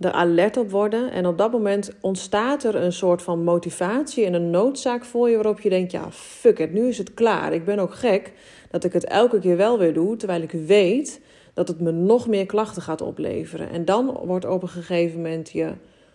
er 0.00 0.12
alert 0.12 0.56
op 0.56 0.70
worden 0.70 1.10
en 1.10 1.26
op 1.26 1.38
dat 1.38 1.52
moment 1.52 1.90
ontstaat 2.00 2.64
er 2.64 2.74
een 2.74 2.92
soort 2.92 3.22
van 3.22 3.44
motivatie 3.44 4.24
en 4.24 4.34
een 4.34 4.50
noodzaak 4.50 5.04
voor 5.04 5.28
je 5.28 5.34
waarop 5.34 5.60
je 5.60 5.68
denkt, 5.68 5.92
ja, 5.92 6.10
fuck 6.10 6.58
it, 6.58 6.72
nu 6.72 6.88
is 6.88 6.98
het 6.98 7.14
klaar. 7.14 7.52
Ik 7.52 7.64
ben 7.64 7.78
ook 7.78 7.94
gek 7.94 8.32
dat 8.70 8.84
ik 8.84 8.92
het 8.92 9.04
elke 9.04 9.38
keer 9.38 9.56
wel 9.56 9.78
weer 9.78 9.94
doe, 9.94 10.16
terwijl 10.16 10.42
ik 10.42 10.50
weet 10.50 11.20
dat 11.54 11.68
het 11.68 11.80
me 11.80 11.90
nog 11.90 12.28
meer 12.28 12.46
klachten 12.46 12.82
gaat 12.82 13.00
opleveren. 13.00 13.70
En 13.70 13.84
dan 13.84 14.20
wordt 14.24 14.44
op 14.44 14.62
een 14.62 14.68
gegeven 14.68 15.16
moment 15.16 15.50
je 15.50 15.72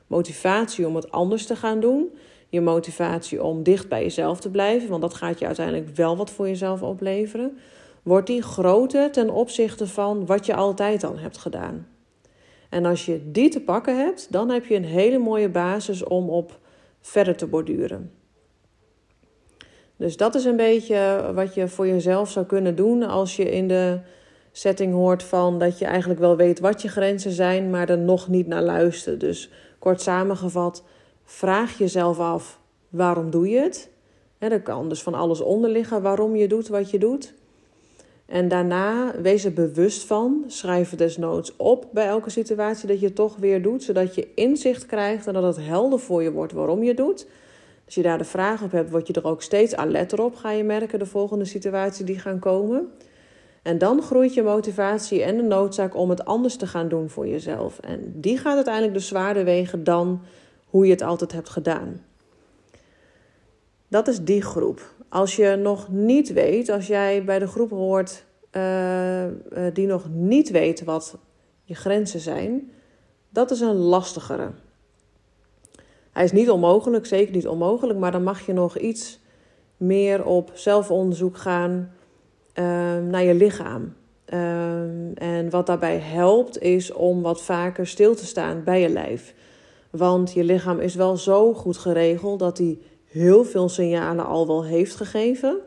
motivatie 0.07 0.87
om 0.87 0.95
het 0.95 1.11
anders 1.11 1.45
te 1.45 1.55
gaan 1.55 1.79
doen. 1.79 2.09
Je 2.49 2.61
motivatie 2.61 3.43
om 3.43 3.63
dicht 3.63 3.89
bij 3.89 4.01
jezelf 4.01 4.39
te 4.39 4.49
blijven, 4.49 4.89
want 4.89 5.01
dat 5.01 5.13
gaat 5.13 5.39
je 5.39 5.45
uiteindelijk 5.45 5.95
wel 5.95 6.17
wat 6.17 6.31
voor 6.31 6.47
jezelf 6.47 6.81
opleveren. 6.81 7.57
Wordt 8.03 8.27
die 8.27 8.41
groter 8.41 9.11
ten 9.11 9.29
opzichte 9.29 9.87
van 9.87 10.25
wat 10.25 10.45
je 10.45 10.55
altijd 10.55 11.03
al 11.03 11.17
hebt 11.17 11.37
gedaan. 11.37 11.94
En 12.75 12.85
als 12.85 13.05
je 13.05 13.31
die 13.31 13.49
te 13.49 13.61
pakken 13.61 13.97
hebt, 13.97 14.31
dan 14.31 14.49
heb 14.49 14.65
je 14.65 14.75
een 14.75 14.85
hele 14.85 15.17
mooie 15.17 15.49
basis 15.49 16.03
om 16.03 16.29
op 16.29 16.59
verder 17.01 17.35
te 17.35 17.47
borduren. 17.47 18.11
Dus 19.95 20.17
dat 20.17 20.35
is 20.35 20.45
een 20.45 20.55
beetje 20.55 21.31
wat 21.33 21.53
je 21.53 21.67
voor 21.67 21.87
jezelf 21.87 22.31
zou 22.31 22.45
kunnen 22.45 22.75
doen 22.75 23.03
als 23.03 23.35
je 23.35 23.51
in 23.51 23.67
de 23.67 23.99
setting 24.51 24.93
hoort 24.93 25.23
van 25.23 25.59
dat 25.59 25.79
je 25.79 25.85
eigenlijk 25.85 26.19
wel 26.19 26.35
weet 26.35 26.59
wat 26.59 26.81
je 26.81 26.87
grenzen 26.87 27.31
zijn, 27.31 27.69
maar 27.69 27.89
er 27.89 27.97
nog 27.97 28.27
niet 28.27 28.47
naar 28.47 28.63
luistert. 28.63 29.19
Dus 29.19 29.51
Kort 29.79 30.01
samengevat, 30.01 30.83
vraag 31.23 31.77
jezelf 31.77 32.19
af 32.19 32.59
waarom 32.89 33.29
doe 33.29 33.49
je 33.49 33.59
het? 33.59 33.89
Er 34.37 34.61
kan 34.61 34.89
dus 34.89 35.03
van 35.03 35.13
alles 35.13 35.41
onder 35.41 35.69
liggen 35.69 36.01
waarom 36.01 36.35
je 36.35 36.47
doet 36.47 36.67
wat 36.67 36.91
je 36.91 36.99
doet. 36.99 37.33
En 38.25 38.47
daarna 38.47 39.21
wees 39.21 39.45
er 39.45 39.53
bewust 39.53 40.03
van. 40.03 40.43
Schrijf 40.47 40.89
het 40.89 40.99
desnoods 40.99 41.55
op 41.55 41.87
bij 41.91 42.05
elke 42.05 42.29
situatie 42.29 42.87
dat 42.87 42.99
je 42.99 43.13
toch 43.13 43.35
weer 43.35 43.61
doet, 43.61 43.83
zodat 43.83 44.15
je 44.15 44.27
inzicht 44.35 44.85
krijgt 44.85 45.27
en 45.27 45.33
dat 45.33 45.55
het 45.55 45.65
helder 45.65 45.99
voor 45.99 46.23
je 46.23 46.31
wordt 46.31 46.53
waarom 46.53 46.83
je 46.83 46.93
doet. 46.93 47.27
Als 47.85 47.95
je 47.95 48.01
daar 48.01 48.17
de 48.17 48.23
vraag 48.23 48.63
op 48.63 48.71
hebt, 48.71 48.89
word 48.89 49.07
je 49.07 49.13
er 49.13 49.25
ook 49.25 49.41
steeds 49.41 49.75
alerter 49.75 50.21
op, 50.23 50.35
ga 50.35 50.51
je 50.51 50.63
merken 50.63 50.99
de 50.99 51.05
volgende 51.05 51.45
situatie 51.45 52.05
die 52.05 52.19
gaan 52.19 52.39
komen. 52.39 52.91
En 53.61 53.77
dan 53.77 54.01
groeit 54.01 54.33
je 54.33 54.43
motivatie 54.43 55.23
en 55.23 55.37
de 55.37 55.43
noodzaak 55.43 55.95
om 55.95 56.09
het 56.09 56.25
anders 56.25 56.55
te 56.55 56.67
gaan 56.67 56.87
doen 56.87 57.09
voor 57.09 57.27
jezelf. 57.27 57.79
En 57.79 58.13
die 58.15 58.37
gaat 58.37 58.55
uiteindelijk 58.55 58.93
dus 58.93 59.07
zwaarder 59.07 59.43
wegen 59.43 59.83
dan 59.83 60.21
hoe 60.65 60.85
je 60.85 60.91
het 60.91 61.01
altijd 61.01 61.31
hebt 61.31 61.49
gedaan. 61.49 62.01
Dat 63.87 64.07
is 64.07 64.19
die 64.19 64.41
groep. 64.41 64.93
Als 65.15 65.35
je 65.35 65.55
nog 65.55 65.89
niet 65.89 66.33
weet, 66.33 66.69
als 66.69 66.87
jij 66.87 67.23
bij 67.23 67.39
de 67.39 67.47
groep 67.47 67.69
hoort 67.69 68.25
uh, 68.51 69.25
die 69.73 69.87
nog 69.87 70.09
niet 70.09 70.49
weet 70.49 70.83
wat 70.83 71.17
je 71.63 71.75
grenzen 71.75 72.19
zijn, 72.19 72.71
dat 73.29 73.51
is 73.51 73.59
een 73.59 73.75
lastigere. 73.75 74.51
Hij 76.11 76.23
is 76.23 76.31
niet 76.31 76.49
onmogelijk, 76.49 77.05
zeker 77.05 77.35
niet 77.35 77.47
onmogelijk, 77.47 77.99
maar 77.99 78.11
dan 78.11 78.23
mag 78.23 78.45
je 78.45 78.53
nog 78.53 78.77
iets 78.77 79.19
meer 79.77 80.25
op 80.25 80.51
zelfonderzoek 80.53 81.37
gaan 81.37 81.91
Ehm, 82.55 83.07
naar 83.07 83.23
je 83.23 83.33
lichaam. 83.33 83.93
Ehm, 84.25 85.13
en 85.13 85.49
wat 85.49 85.65
daarbij 85.65 85.97
helpt 85.97 86.61
is 86.61 86.93
om 86.93 87.21
wat 87.21 87.41
vaker 87.41 87.87
stil 87.87 88.15
te 88.15 88.25
staan 88.25 88.63
bij 88.63 88.81
je 88.81 88.89
lijf. 88.89 89.33
Want 89.89 90.33
je 90.33 90.43
lichaam 90.43 90.79
is 90.79 90.95
wel 90.95 91.17
zo 91.17 91.53
goed 91.53 91.77
geregeld 91.77 92.39
dat 92.39 92.57
hij 92.57 92.77
heel 93.15 93.43
veel 93.45 93.69
signalen 93.69 94.25
al 94.25 94.47
wel 94.47 94.65
heeft 94.65 94.95
gegeven, 94.95 95.57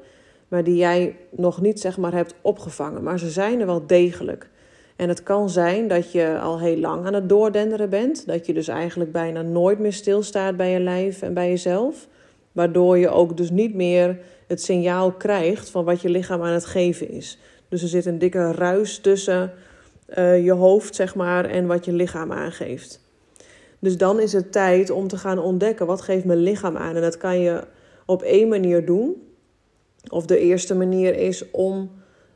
maar 0.49 0.64
die 0.64 0.76
jij 0.76 1.17
nog 1.31 1.61
niet 1.61 1.81
zeg 1.81 1.99
maar 1.99 2.12
hebt 2.12 2.35
opgevangen. 2.40 3.02
Maar 3.02 3.19
ze 3.19 3.31
zijn 3.31 3.61
er 3.61 3.67
wel 3.67 3.87
degelijk. 3.87 4.49
En 4.97 5.09
het 5.09 5.23
kan 5.23 5.50
zijn 5.50 5.88
dat 5.88 6.12
je 6.12 6.38
al 6.38 6.61
heel 6.61 6.76
lang 6.76 7.07
aan 7.07 7.14
het 7.14 7.28
doordenderen 7.28 7.90
bent, 7.90 8.26
dat 8.26 8.47
je 8.47 8.52
dus 8.52 8.69
eigenlijk 8.69 9.12
bijna 9.12 9.43
nooit 9.43 9.78
meer 9.78 9.93
stilstaat 9.93 10.57
bij 10.57 10.71
je 10.71 10.81
lijf 10.81 11.23
en 11.23 11.35
bij 11.35 11.49
jezelf, 11.49 12.07
waardoor 12.52 12.99
je 12.99 13.09
ook 13.09 13.37
dus 13.37 13.50
niet 13.50 13.75
meer 13.75 14.19
het 14.47 14.62
signaal 14.62 15.12
krijgt 15.12 15.71
van 15.71 15.85
wat 15.85 16.00
je 16.00 16.09
lichaam 16.09 16.43
aan 16.43 16.52
het 16.52 16.67
geven 16.67 17.11
is. 17.11 17.38
Dus 17.69 17.83
er 17.83 17.88
zit 17.88 18.07
een 18.07 18.19
dikke 18.19 18.52
ruis 18.52 18.99
tussen 18.99 19.52
uh, 20.19 20.45
je 20.45 20.52
hoofd, 20.52 20.95
zeg 20.95 21.14
maar, 21.14 21.45
en 21.45 21.67
wat 21.67 21.85
je 21.85 21.93
lichaam 21.93 22.33
aangeeft. 22.33 23.00
Dus 23.79 23.97
dan 23.97 24.21
is 24.21 24.33
het 24.33 24.53
tijd 24.53 24.91
om 24.91 25.09
te 25.09 25.17
gaan 25.17 25.39
ontdekken 25.39 25.87
wat 25.87 26.01
geeft 26.01 26.25
mijn 26.25 26.39
lichaam 26.39 26.77
aan. 26.77 26.95
En 26.95 27.03
dat 27.03 27.17
kan 27.17 27.41
je 27.41 27.63
op 28.07 28.23
één 28.23 28.49
manier 28.49 28.87
doen. 28.87 29.23
Of 30.09 30.27
de 30.27 30.39
eerste 30.39 30.75
manier 30.75 31.17
is 31.17 31.51
om 31.51 31.91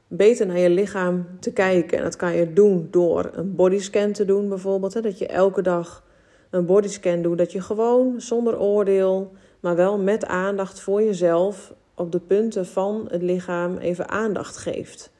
beter 0.09 0.47
naar 0.47 0.59
je 0.59 0.71
lichaam 0.71 1.27
te 1.41 1.53
kijken. 1.53 1.99
En 1.99 2.05
dat 2.05 2.17
kan 2.17 2.35
je 2.35 2.53
doen 2.53 2.89
door 2.91 3.31
een 3.33 3.55
bodyscan 3.55 4.13
te 4.13 4.25
doen, 4.25 4.49
bijvoorbeeld. 4.49 5.03
Dat 5.03 5.19
je 5.19 5.27
elke 5.27 5.63
dag 5.63 6.05
een 6.51 6.67
bodyscan 6.67 7.23
doet. 7.23 7.39
Dat 7.39 7.53
je 7.53 7.61
gewoon 7.61 8.21
zonder 8.21 8.59
oordeel, 8.59 9.33
maar 9.61 9.77
wel 9.77 9.99
met 9.99 10.27
aandacht 10.27 10.81
voor 10.81 11.03
jezelf 11.03 11.75
op 11.95 12.13
de 12.13 12.21
punten 12.21 12.67
van 12.67 13.07
het 13.11 13.23
lichaam 13.23 13.77
even 13.77 14.09
aandacht 14.09 14.57
geeft. 14.57 15.11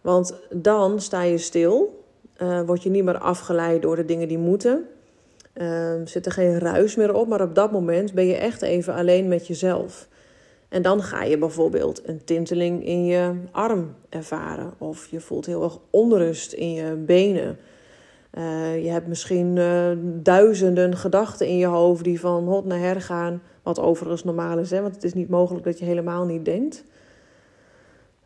Want 0.00 0.34
dan 0.50 1.00
sta 1.00 1.22
je 1.22 1.38
stil, 1.38 2.04
uh, 2.42 2.60
word 2.60 2.82
je 2.82 2.90
niet 2.90 3.04
meer 3.04 3.18
afgeleid 3.18 3.82
door 3.82 3.96
de 3.96 4.04
dingen 4.04 4.28
die 4.28 4.38
moeten. 4.38 4.86
Uh, 5.54 5.92
zit 6.04 6.26
er 6.26 6.32
geen 6.32 6.58
ruis 6.58 6.96
meer 6.96 7.14
op, 7.14 7.28
maar 7.28 7.42
op 7.42 7.54
dat 7.54 7.72
moment 7.72 8.14
ben 8.14 8.26
je 8.26 8.36
echt 8.36 8.62
even 8.62 8.94
alleen 8.94 9.28
met 9.28 9.46
jezelf. 9.46 10.08
En 10.68 10.82
dan 10.82 11.02
ga 11.02 11.22
je 11.22 11.38
bijvoorbeeld 11.38 12.08
een 12.08 12.24
tinteling 12.24 12.86
in 12.86 13.04
je 13.04 13.32
arm 13.50 13.94
ervaren. 14.08 14.72
Of 14.78 15.06
je 15.06 15.20
voelt 15.20 15.46
heel 15.46 15.62
erg 15.62 15.78
onrust 15.90 16.52
in 16.52 16.72
je 16.72 16.94
benen. 16.94 17.58
Uh, 18.38 18.84
je 18.84 18.90
hebt 18.90 19.06
misschien 19.06 19.56
uh, 19.56 19.90
duizenden 20.22 20.96
gedachten 20.96 21.46
in 21.46 21.56
je 21.56 21.66
hoofd 21.66 22.04
die 22.04 22.20
van 22.20 22.44
hot 22.44 22.64
naar 22.64 22.78
her 22.78 23.00
gaan. 23.00 23.42
Wat 23.62 23.80
overigens 23.80 24.24
normaal 24.24 24.58
is, 24.58 24.70
hè? 24.70 24.80
want 24.80 24.94
het 24.94 25.04
is 25.04 25.14
niet 25.14 25.28
mogelijk 25.28 25.64
dat 25.64 25.78
je 25.78 25.84
helemaal 25.84 26.24
niet 26.24 26.44
denkt. 26.44 26.84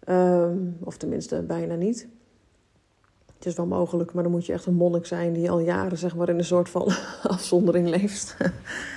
Ehm, 0.04 0.56
of 0.84 0.96
tenminste, 0.96 1.42
bijna 1.42 1.74
niet. 1.74 2.08
Het 3.38 3.46
is 3.46 3.54
wel 3.54 3.66
mogelijk, 3.66 4.12
maar 4.12 4.22
dan 4.22 4.32
moet 4.32 4.46
je 4.46 4.52
echt 4.52 4.66
een 4.66 4.74
monnik 4.74 5.06
zijn 5.06 5.32
die 5.32 5.50
al 5.50 5.58
jaren 5.58 5.98
zeg 5.98 6.16
maar, 6.16 6.28
in 6.28 6.38
een 6.38 6.44
soort 6.44 6.68
van 6.68 6.92
afzondering 7.22 7.88
leeft. 7.88 8.36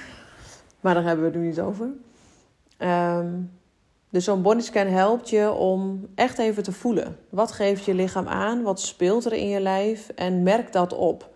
maar 0.82 0.94
daar 0.94 1.04
hebben 1.04 1.26
we 1.26 1.32
het 1.32 1.40
nu 1.40 1.48
niet 1.48 1.60
over. 1.60 1.90
Um, 2.80 3.52
dus 4.10 4.24
zo'n 4.24 4.42
bodyscan 4.42 4.88
helpt 4.88 5.30
je 5.30 5.52
om 5.52 6.08
echt 6.16 6.38
even 6.38 6.64
te 6.64 6.72
voelen. 6.72 7.18
Wat 7.30 7.52
geeft 7.52 7.86
je 7.86 7.94
lichaam 7.94 8.28
aan? 8.28 8.62
Wat 8.62 8.80
speelt 8.80 9.26
er 9.26 9.34
in 9.34 9.48
je 9.48 9.60
lijf? 9.60 10.10
En 10.16 10.44
merk 10.44 10.74
dat 10.74 10.94
op. 10.94 11.30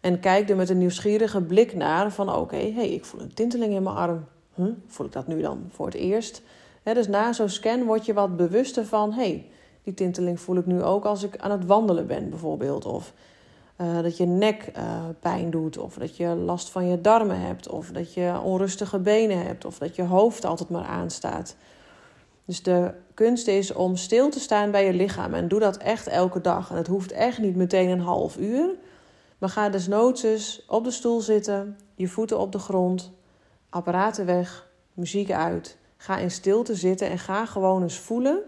En 0.00 0.20
kijk 0.20 0.50
er 0.50 0.56
met 0.56 0.68
een 0.68 0.78
nieuwsgierige 0.78 1.42
blik 1.42 1.74
naar 1.74 2.12
van 2.12 2.34
oké, 2.34 2.56
hey, 2.56 2.88
ik 2.88 3.04
voel 3.04 3.20
een 3.20 3.34
tinteling 3.34 3.74
in 3.74 3.82
mijn 3.82 3.96
arm. 3.96 4.24
Huh? 4.54 4.66
Voel 4.86 5.06
ik 5.06 5.12
dat 5.12 5.26
nu 5.26 5.40
dan 5.40 5.64
voor 5.68 5.86
het 5.86 5.94
eerst? 5.94 6.42
dus 6.82 7.08
na 7.08 7.32
zo'n 7.32 7.48
scan 7.48 7.84
word 7.84 8.06
je 8.06 8.14
wat 8.14 8.36
bewuster 8.36 8.86
van 8.86 9.12
hey, 9.12 9.46
die 9.84 9.94
tinteling 9.94 10.40
voel 10.40 10.56
ik 10.56 10.66
nu 10.66 10.82
ook 10.82 11.04
als 11.04 11.22
ik 11.22 11.36
aan 11.36 11.50
het 11.50 11.66
wandelen 11.66 12.06
ben 12.06 12.30
bijvoorbeeld. 12.30 12.84
Of 12.84 13.12
uh, 13.80 14.02
dat 14.02 14.16
je 14.16 14.26
nek 14.26 14.72
uh, 14.76 15.04
pijn 15.20 15.50
doet, 15.50 15.78
of 15.78 15.94
dat 15.94 16.16
je 16.16 16.26
last 16.26 16.70
van 16.70 16.86
je 16.86 17.00
darmen 17.00 17.40
hebt, 17.40 17.68
of 17.68 17.90
dat 17.90 18.14
je 18.14 18.40
onrustige 18.42 18.98
benen 18.98 19.46
hebt, 19.46 19.64
of 19.64 19.78
dat 19.78 19.96
je 19.96 20.02
hoofd 20.02 20.44
altijd 20.44 20.68
maar 20.68 20.84
aanstaat. 20.84 21.56
Dus 22.44 22.62
de 22.62 22.94
kunst 23.14 23.46
is 23.46 23.72
om 23.72 23.96
stil 23.96 24.30
te 24.30 24.40
staan 24.40 24.70
bij 24.70 24.86
je 24.86 24.92
lichaam. 24.92 25.34
En 25.34 25.48
doe 25.48 25.60
dat 25.60 25.76
echt 25.76 26.06
elke 26.06 26.40
dag. 26.40 26.70
En 26.70 26.76
het 26.76 26.86
hoeft 26.86 27.12
echt 27.12 27.38
niet 27.38 27.56
meteen 27.56 27.88
een 27.88 28.00
half 28.00 28.36
uur. 28.36 28.74
Maar 29.38 29.48
ga 29.48 29.68
desnoods 29.68 30.64
op 30.68 30.84
de 30.84 30.90
stoel 30.90 31.20
zitten, 31.20 31.78
je 31.94 32.08
voeten 32.08 32.38
op 32.38 32.52
de 32.52 32.58
grond, 32.58 33.12
apparaten 33.68 34.26
weg, 34.26 34.68
muziek 34.92 35.30
uit. 35.30 35.76
Ga 35.96 36.18
in 36.18 36.30
stilte 36.30 36.74
zitten 36.74 37.10
en 37.10 37.18
ga 37.18 37.46
gewoon 37.46 37.82
eens 37.82 37.98
voelen 37.98 38.42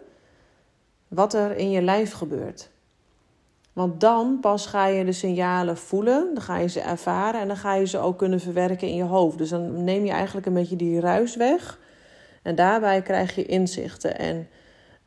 wat 1.17 1.35
er 1.35 1.57
in 1.57 1.71
je 1.71 1.83
lijf 1.83 2.13
gebeurt. 2.13 2.71
Want 3.73 4.01
dan 4.01 4.39
pas 4.41 4.67
ga 4.67 4.87
je 4.87 5.05
de 5.05 5.13
signalen 5.13 5.77
voelen, 5.77 6.35
dan 6.35 6.43
ga 6.43 6.57
je 6.57 6.69
ze 6.69 6.81
ervaren 6.81 7.41
en 7.41 7.47
dan 7.47 7.57
ga 7.57 7.75
je 7.75 7.87
ze 7.87 7.99
ook 7.99 8.19
kunnen 8.19 8.41
verwerken 8.41 8.89
in 8.89 8.97
je 8.97 9.03
hoofd. 9.03 9.39
Dus 9.39 9.49
dan 9.49 9.85
neem 9.85 10.05
je 10.05 10.11
eigenlijk 10.11 10.47
een 10.47 10.55
beetje 10.55 10.77
die 10.77 11.01
ruis 11.01 11.37
weg 11.37 11.79
en 12.43 12.55
daarbij 12.55 13.03
krijg 13.03 13.35
je 13.35 13.47
inzichten. 13.47 14.19
En 14.19 14.49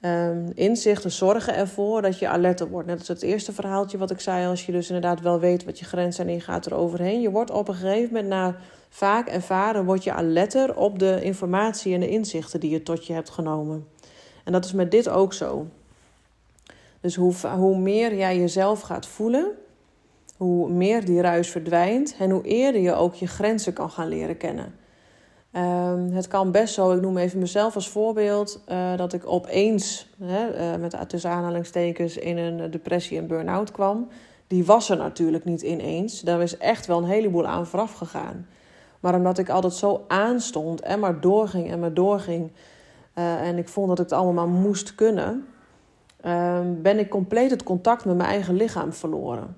um, 0.01 0.51
inzichten 0.53 1.11
zorgen 1.11 1.55
ervoor 1.55 2.01
dat 2.01 2.19
je 2.19 2.27
alerter 2.27 2.69
wordt. 2.69 2.87
Net 2.87 2.99
als 2.99 3.07
het 3.07 3.21
eerste 3.21 3.53
verhaaltje 3.53 3.97
wat 3.97 4.11
ik 4.11 4.19
zei, 4.19 4.47
als 4.47 4.65
je 4.65 4.71
dus 4.71 4.87
inderdaad 4.87 5.21
wel 5.21 5.39
weet 5.39 5.65
wat 5.65 5.79
je 5.79 5.85
grenzen 5.85 6.13
zijn 6.13 6.27
en 6.27 6.33
je 6.33 6.39
gaat 6.39 6.65
er 6.65 6.73
overheen. 6.73 7.21
Je 7.21 7.31
wordt 7.31 7.51
op 7.51 7.67
een 7.67 7.75
gegeven 7.75 8.13
moment 8.13 8.27
na 8.27 8.55
vaak 8.89 9.27
ervaren, 9.27 9.85
word 9.85 10.03
je 10.03 10.13
alerter 10.13 10.77
op 10.77 10.99
de 10.99 11.23
informatie 11.23 11.93
en 11.93 11.99
de 11.99 12.09
inzichten 12.09 12.59
die 12.59 12.69
je 12.69 12.83
tot 12.83 13.05
je 13.05 13.13
hebt 13.13 13.29
genomen. 13.29 13.87
En 14.43 14.51
dat 14.51 14.65
is 14.65 14.73
met 14.73 14.91
dit 14.91 15.09
ook 15.09 15.33
zo. 15.33 15.67
Dus 17.01 17.15
hoe, 17.15 17.33
hoe 17.47 17.77
meer 17.77 18.15
jij 18.15 18.37
jezelf 18.37 18.81
gaat 18.81 19.07
voelen, 19.07 19.51
hoe 20.37 20.69
meer 20.69 21.05
die 21.05 21.21
ruis 21.21 21.49
verdwijnt 21.49 22.15
en 22.19 22.29
hoe 22.29 22.43
eerder 22.43 22.81
je 22.81 22.93
ook 22.93 23.13
je 23.13 23.27
grenzen 23.27 23.73
kan 23.73 23.89
gaan 23.89 24.07
leren 24.07 24.37
kennen. 24.37 24.73
Um, 25.53 26.11
het 26.11 26.27
kan 26.27 26.51
best 26.51 26.73
zo, 26.73 26.91
ik 26.91 27.01
noem 27.01 27.17
even 27.17 27.39
mezelf 27.39 27.75
als 27.75 27.89
voorbeeld, 27.89 28.63
uh, 28.67 28.97
dat 28.97 29.13
ik 29.13 29.27
opeens, 29.27 30.09
hè, 30.23 30.73
uh, 30.73 30.79
met 30.79 31.09
tussen 31.09 31.29
aanhalingstekens, 31.29 32.17
in 32.17 32.37
een 32.37 32.71
depressie 32.71 33.17
en 33.17 33.27
burn-out 33.27 33.71
kwam. 33.71 34.07
Die 34.47 34.65
was 34.65 34.89
er 34.89 34.97
natuurlijk 34.97 35.45
niet 35.45 35.61
ineens. 35.61 36.21
Daar 36.21 36.41
is 36.41 36.57
echt 36.57 36.85
wel 36.85 36.97
een 36.97 37.09
heleboel 37.09 37.47
aan 37.47 37.67
vooraf 37.67 37.93
gegaan. 37.93 38.47
Maar 38.99 39.15
omdat 39.15 39.37
ik 39.37 39.49
altijd 39.49 39.73
zo 39.73 40.03
aanstond 40.07 40.81
en 40.81 40.99
maar 40.99 41.21
doorging 41.21 41.71
en 41.71 41.79
maar 41.79 41.93
doorging. 41.93 42.51
Uh, 43.15 43.47
en 43.47 43.57
ik 43.57 43.69
vond 43.69 43.87
dat 43.87 43.99
ik 43.99 44.03
het 44.03 44.13
allemaal 44.13 44.47
maar 44.47 44.61
moest 44.61 44.95
kunnen. 44.95 45.45
Ehm, 46.21 46.81
ben 46.81 46.99
ik 46.99 47.09
compleet 47.09 47.51
het 47.51 47.63
contact 47.63 48.05
met 48.05 48.17
mijn 48.17 48.29
eigen 48.29 48.55
lichaam 48.55 48.93
verloren. 48.93 49.57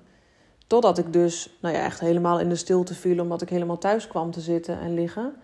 Totdat 0.66 0.98
ik 0.98 1.12
dus 1.12 1.58
nou 1.60 1.74
ja, 1.74 1.84
echt 1.84 2.00
helemaal 2.00 2.40
in 2.40 2.48
de 2.48 2.56
stilte 2.56 2.94
viel, 2.94 3.20
omdat 3.20 3.42
ik 3.42 3.48
helemaal 3.48 3.78
thuis 3.78 4.08
kwam 4.08 4.30
te 4.30 4.40
zitten 4.40 4.80
en 4.80 4.94
liggen 4.94 5.34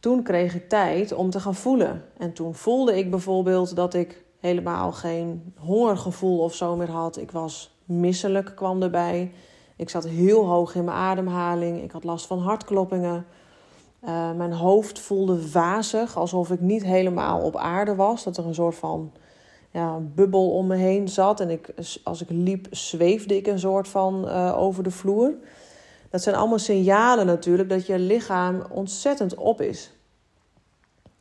toen 0.00 0.22
kreeg 0.22 0.54
ik 0.54 0.68
tijd 0.68 1.12
om 1.12 1.30
te 1.30 1.40
gaan 1.40 1.54
voelen. 1.54 2.04
En 2.16 2.32
toen 2.32 2.54
voelde 2.54 2.98
ik 2.98 3.10
bijvoorbeeld 3.10 3.76
dat 3.76 3.94
ik 3.94 4.24
helemaal 4.40 4.92
geen 4.92 5.54
hongergevoel 5.58 6.38
of 6.38 6.54
zo 6.54 6.76
meer 6.76 6.90
had. 6.90 7.16
Ik 7.16 7.30
was 7.30 7.76
misselijk, 7.84 8.52
kwam 8.56 8.82
erbij. 8.82 9.32
Ik 9.76 9.90
zat 9.90 10.04
heel 10.04 10.46
hoog 10.46 10.74
in 10.74 10.84
mijn 10.84 10.96
ademhaling. 10.96 11.82
Ik 11.82 11.90
had 11.90 12.04
last 12.04 12.26
van 12.26 12.38
hartkloppingen. 12.38 13.26
Uh, 14.04 14.32
mijn 14.32 14.52
hoofd 14.52 14.98
voelde 14.98 15.50
wazig, 15.50 16.16
alsof 16.16 16.50
ik 16.50 16.60
niet 16.60 16.84
helemaal 16.84 17.40
op 17.40 17.56
aarde 17.56 17.94
was. 17.94 18.24
Dat 18.24 18.36
er 18.36 18.46
een 18.46 18.54
soort 18.54 18.74
van 18.74 19.12
ja, 19.70 19.98
bubbel 19.98 20.50
om 20.50 20.66
me 20.66 20.76
heen 20.76 21.08
zat. 21.08 21.40
En 21.40 21.50
ik, 21.50 21.74
als 22.04 22.22
ik 22.22 22.30
liep, 22.30 22.66
zweefde 22.70 23.36
ik 23.36 23.46
een 23.46 23.58
soort 23.58 23.88
van 23.88 24.24
uh, 24.24 24.58
over 24.58 24.82
de 24.82 24.90
vloer. 24.90 25.34
Dat 26.10 26.22
zijn 26.22 26.36
allemaal 26.36 26.58
signalen 26.58 27.26
natuurlijk 27.26 27.68
dat 27.68 27.86
je 27.86 27.98
lichaam 27.98 28.62
ontzettend 28.70 29.34
op 29.34 29.60
is. 29.60 29.92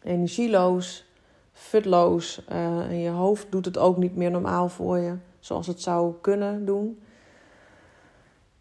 Energieloos, 0.04 1.06
futloos. 1.51 2.42
Uh, 2.51 2.80
en 2.80 3.00
je 3.00 3.10
hoofd 3.10 3.48
doet 3.50 3.66
het 3.66 3.77
ook 3.77 3.98
niet 3.98 4.16
meer 4.16 4.32
normaal 4.32 4.70
voor 4.70 4.98
je, 4.98 5.16
zoals 5.39 5.68
het 5.68 5.82
zou 5.82 6.13
kunnen 6.22 6.66
doen. 6.66 7.00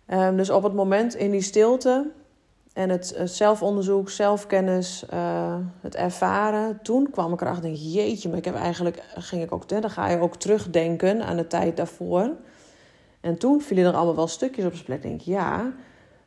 Um, 0.08 0.36
dus 0.36 0.50
op 0.50 0.62
het 0.62 0.74
moment 0.74 1.14
in 1.14 1.30
die 1.30 1.40
stilte 1.40 2.10
en 2.76 2.90
het, 2.90 3.20
zelfonderzoek, 3.24 4.10
zelfkennis, 4.10 5.04
uh, 5.14 5.54
het 5.80 5.94
ervaren, 5.94 6.78
toen 6.82 7.10
kwam 7.10 7.32
ik 7.32 7.40
erachter, 7.40 7.62
denk 7.62 7.76
jeetje, 7.76 8.28
maar 8.28 8.38
ik 8.38 8.44
heb 8.44 8.54
eigenlijk, 8.54 9.02
ging 9.14 9.42
ik 9.42 9.52
ook, 9.52 9.68
dan 9.68 9.90
ga 9.90 10.08
je 10.08 10.20
ook 10.20 10.36
terugdenken 10.36 11.22
aan 11.22 11.36
de 11.36 11.46
tijd 11.46 11.76
daarvoor. 11.76 12.30
En 13.20 13.38
toen 13.38 13.60
vielen 13.60 13.84
er 13.84 13.94
allemaal 13.94 14.14
wel 14.16 14.26
stukjes 14.26 14.64
op 14.64 14.72
zijn 14.72 14.84
plek. 14.84 15.02
Denk 15.02 15.20
ja, 15.20 15.72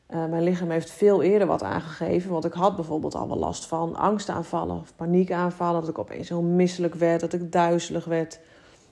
mijn 0.08 0.44
lichaam 0.44 0.70
heeft 0.70 0.92
veel 0.92 1.22
eerder 1.22 1.48
wat 1.48 1.64
aangegeven. 1.64 2.32
Want 2.32 2.46
ik 2.46 2.54
had 2.54 2.76
bijvoorbeeld 2.76 3.16
al 3.16 3.28
wel 3.28 3.38
last 3.38 3.66
van 3.66 3.96
angstaanvallen 3.96 4.80
of 4.80 4.96
paniekaanvallen. 4.96 5.82
Dat 5.82 5.90
ik 5.90 6.00
opeens 6.00 6.30
heel 6.30 6.42
misselijk 6.42 6.96
werd, 6.96 7.20
dat 7.20 7.34
ik 7.34 7.52
duizelig 7.52 8.06
werd. 8.06 8.40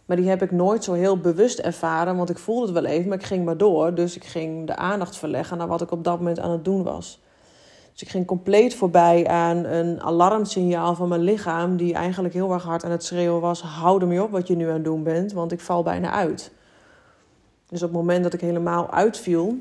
Maar 0.06 0.18
die 0.18 0.30
heb 0.30 0.42
ik 0.42 0.52
nooit 0.52 0.84
zo 0.84 0.94
heel 0.94 1.20
bewust 1.20 1.60
ervaren. 1.60 2.18
Want 2.18 2.30
ik 2.30 2.38
voelde 2.38 2.66
het 2.66 2.74
wel 2.74 2.92
even, 2.92 3.10
maar 3.10 3.18
ik 3.18 3.26
ging 3.26 3.46
maar 3.46 3.58
door. 3.58 3.94
Dus 3.94 4.16
ik 4.16 4.24
ging 4.24 4.68
de 4.68 4.76
aandacht 4.76 5.18
verleggen 5.18 5.58
naar 5.58 5.68
wat 5.68 5.82
ik 5.82 5.92
op 5.92 6.04
dat 6.04 6.18
moment 6.18 6.40
aan 6.40 6.52
het 6.52 6.66
doen 6.66 6.84
was. 6.84 7.26
Dus 7.98 8.06
ik 8.06 8.12
ging 8.12 8.26
compleet 8.26 8.76
voorbij 8.76 9.28
aan 9.28 9.66
een 9.66 10.02
alarmsignaal 10.02 10.96
van 10.96 11.08
mijn 11.08 11.22
lichaam. 11.22 11.78
Die 11.78 11.94
eigenlijk 11.94 12.34
heel 12.34 12.54
erg 12.54 12.64
hard 12.64 12.84
aan 12.84 12.92
het 12.92 13.04
schreeuwen 13.04 13.42
was: 13.42 13.62
hou 13.62 14.06
mee 14.06 14.24
op 14.24 14.32
wat 14.32 14.48
je 14.48 14.56
nu 14.56 14.68
aan 14.68 14.74
het 14.74 14.84
doen 14.84 15.04
bent, 15.04 15.34
want 15.34 15.52
ik 15.52 15.60
val 15.60 15.84
bijna 15.84 16.12
uit. 16.12 16.52
Dus 17.70 17.84
op 17.84 17.88
het 17.88 17.98
moment 17.98 18.24
dat 18.24 18.34
ik 18.34 18.42
helemaal 18.42 18.92
uitviel, 18.92 19.60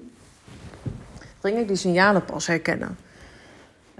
ging 1.40 1.58
ik 1.58 1.66
die 1.68 1.76
signalen 1.76 2.24
pas 2.24 2.46
herkennen. 2.46 2.96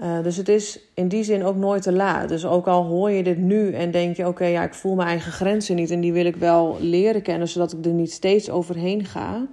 Uh, 0.01 0.23
dus 0.23 0.37
het 0.37 0.49
is 0.49 0.79
in 0.93 1.07
die 1.07 1.23
zin 1.23 1.43
ook 1.43 1.55
nooit 1.55 1.81
te 1.81 1.91
laat. 1.91 2.29
Dus 2.29 2.45
ook 2.45 2.67
al 2.67 2.83
hoor 2.83 3.11
je 3.11 3.23
dit 3.23 3.37
nu 3.37 3.73
en 3.73 3.91
denk 3.91 4.15
je: 4.15 4.27
oké, 4.27 4.45
ja, 4.45 4.63
ik 4.63 4.73
voel 4.73 4.95
mijn 4.95 5.07
eigen 5.07 5.31
grenzen 5.31 5.75
niet 5.75 5.91
en 5.91 6.01
die 6.01 6.13
wil 6.13 6.25
ik 6.25 6.35
wel 6.35 6.77
leren 6.79 7.21
kennen, 7.21 7.47
zodat 7.47 7.73
ik 7.73 7.85
er 7.85 7.91
niet 7.91 8.11
steeds 8.11 8.49
overheen 8.49 9.05
ga. 9.05 9.47